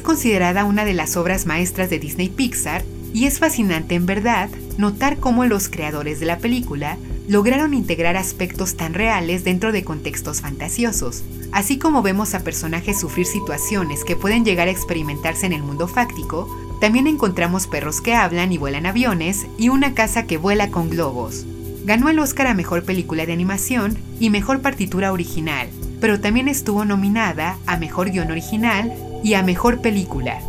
Considerada 0.06 0.64
una 0.64 0.86
de 0.86 0.93
las 0.93 1.18
obras 1.18 1.45
maestras 1.45 1.89
de 1.89 1.99
Disney 1.99 2.30
Pixar 2.30 2.86
y 3.14 3.26
es 3.26 3.39
fascinante 3.39 3.95
en 3.95 4.06
verdad 4.06 4.49
notar 4.78 5.18
cómo 5.18 5.45
los 5.45 5.68
creadores 5.68 6.20
de 6.20 6.28
la 6.28 6.38
película 6.38 6.97
lograron 7.28 7.74
integrar 7.74 8.16
aspectos 8.16 8.78
tan 8.78 8.93
reales 8.93 9.43
dentro 9.43 9.72
de 9.72 9.84
contextos 9.84 10.41
fantasiosos. 10.41 11.24
Así 11.51 11.80
como 11.80 12.03
vemos 12.03 12.36
a 12.36 12.41
personajes 12.41 12.99
sufrir 12.99 13.26
situaciones 13.26 14.03
que 14.03 14.16
pueden 14.16 14.45
llegar 14.45 14.68
a 14.68 14.72
experimentarse 14.72 15.45
en 15.45 15.53
el 15.53 15.64
mundo 15.64 15.88
fáctico, 15.88 16.47
también 16.80 17.08
encontramos 17.08 17.68
perros 17.68 17.99
que 17.99 18.14
hablan 18.14 18.51
y 18.51 18.58
vuelan 18.58 18.86
aviones 18.86 19.47
y 19.58 19.70
una 19.70 19.93
casa 19.93 20.28
que 20.28 20.38
vuela 20.38 20.70
con 20.70 20.89
globos. 20.89 21.45
Ganó 21.86 22.10
el 22.10 22.20
Oscar 22.20 22.47
a 22.47 22.53
Mejor 22.53 22.84
Película 22.84 23.26
de 23.26 23.34
Animación 23.34 23.97
y 24.20 24.30
Mejor 24.30 24.62
Partitura 24.62 25.12
Original, 25.12 25.70
pero 25.99 26.20
también 26.20 26.47
estuvo 26.47 26.86
nominada 26.86 27.58
a 27.66 27.78
Mejor 27.78 28.12
Guión 28.12 28.30
Original 28.30 28.91
y 29.24 29.34
a 29.34 29.43
Mejor 29.43 29.82
Película, 29.82 30.39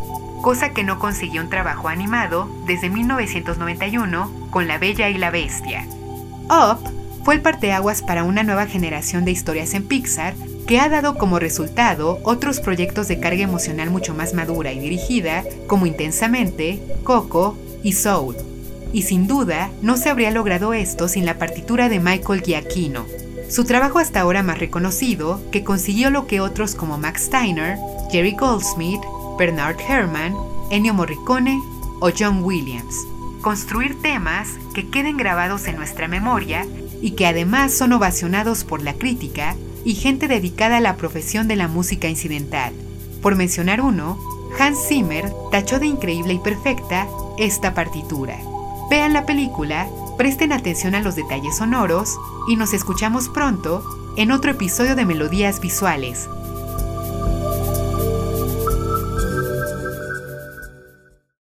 cosa 0.41 0.69
que 0.69 0.83
no 0.83 0.99
consiguió 0.99 1.41
un 1.41 1.49
trabajo 1.49 1.87
animado 1.87 2.49
desde 2.65 2.89
1991 2.89 4.31
con 4.49 4.67
La 4.67 4.77
Bella 4.77 5.09
y 5.09 5.17
la 5.17 5.31
Bestia. 5.31 5.85
Up 6.49 6.79
fue 7.23 7.35
el 7.35 7.41
parteaguas 7.41 8.01
para 8.01 8.23
una 8.23 8.43
nueva 8.43 8.67
generación 8.67 9.25
de 9.25 9.31
historias 9.31 9.73
en 9.73 9.83
Pixar 9.87 10.33
que 10.65 10.79
ha 10.79 10.89
dado 10.89 11.17
como 11.17 11.39
resultado 11.39 12.19
otros 12.23 12.59
proyectos 12.59 13.07
de 13.07 13.19
carga 13.19 13.43
emocional 13.43 13.89
mucho 13.89 14.13
más 14.13 14.33
madura 14.33 14.71
y 14.71 14.79
dirigida, 14.79 15.43
como 15.67 15.85
Intensamente, 15.85 16.81
Coco 17.03 17.57
y 17.83 17.93
Soul. 17.93 18.35
Y 18.93 19.01
sin 19.01 19.27
duda, 19.27 19.69
no 19.81 19.97
se 19.97 20.09
habría 20.09 20.31
logrado 20.31 20.73
esto 20.73 21.07
sin 21.07 21.25
la 21.25 21.37
partitura 21.37 21.89
de 21.89 21.99
Michael 21.99 22.41
Giacchino, 22.41 23.05
su 23.49 23.63
trabajo 23.63 23.99
hasta 23.99 24.19
ahora 24.19 24.43
más 24.43 24.59
reconocido, 24.59 25.41
que 25.51 25.63
consiguió 25.63 26.09
lo 26.09 26.27
que 26.27 26.41
otros 26.41 26.75
como 26.75 26.97
Max 26.97 27.23
Steiner, 27.23 27.77
Jerry 28.11 28.31
Goldsmith, 28.31 29.01
Bernard 29.37 29.77
Herrmann, 29.81 30.35
Ennio 30.71 30.93
Morricone 30.93 31.61
o 31.99 32.09
John 32.17 32.43
Williams. 32.43 33.05
Construir 33.41 34.01
temas 34.01 34.49
que 34.73 34.89
queden 34.89 35.17
grabados 35.17 35.67
en 35.67 35.75
nuestra 35.75 36.07
memoria 36.07 36.65
y 37.01 37.11
que 37.11 37.27
además 37.27 37.73
son 37.73 37.93
ovacionados 37.93 38.63
por 38.63 38.81
la 38.81 38.93
crítica 38.93 39.55
y 39.83 39.95
gente 39.95 40.27
dedicada 40.27 40.77
a 40.77 40.81
la 40.81 40.97
profesión 40.97 41.47
de 41.47 41.55
la 41.55 41.67
música 41.67 42.07
incidental. 42.07 42.73
Por 43.21 43.35
mencionar 43.35 43.81
uno, 43.81 44.17
Hans 44.59 44.87
Zimmer 44.87 45.31
tachó 45.51 45.79
de 45.79 45.87
increíble 45.87 46.33
y 46.33 46.39
perfecta 46.39 47.07
esta 47.37 47.73
partitura. 47.73 48.37
Vean 48.89 49.13
la 49.13 49.25
película, 49.25 49.87
presten 50.17 50.53
atención 50.53 50.95
a 50.95 51.01
los 51.01 51.15
detalles 51.15 51.57
sonoros 51.57 52.17
y 52.47 52.55
nos 52.55 52.73
escuchamos 52.73 53.29
pronto 53.29 53.83
en 54.15 54.31
otro 54.31 54.51
episodio 54.51 54.95
de 54.95 55.05
Melodías 55.05 55.59
Visuales. 55.59 56.27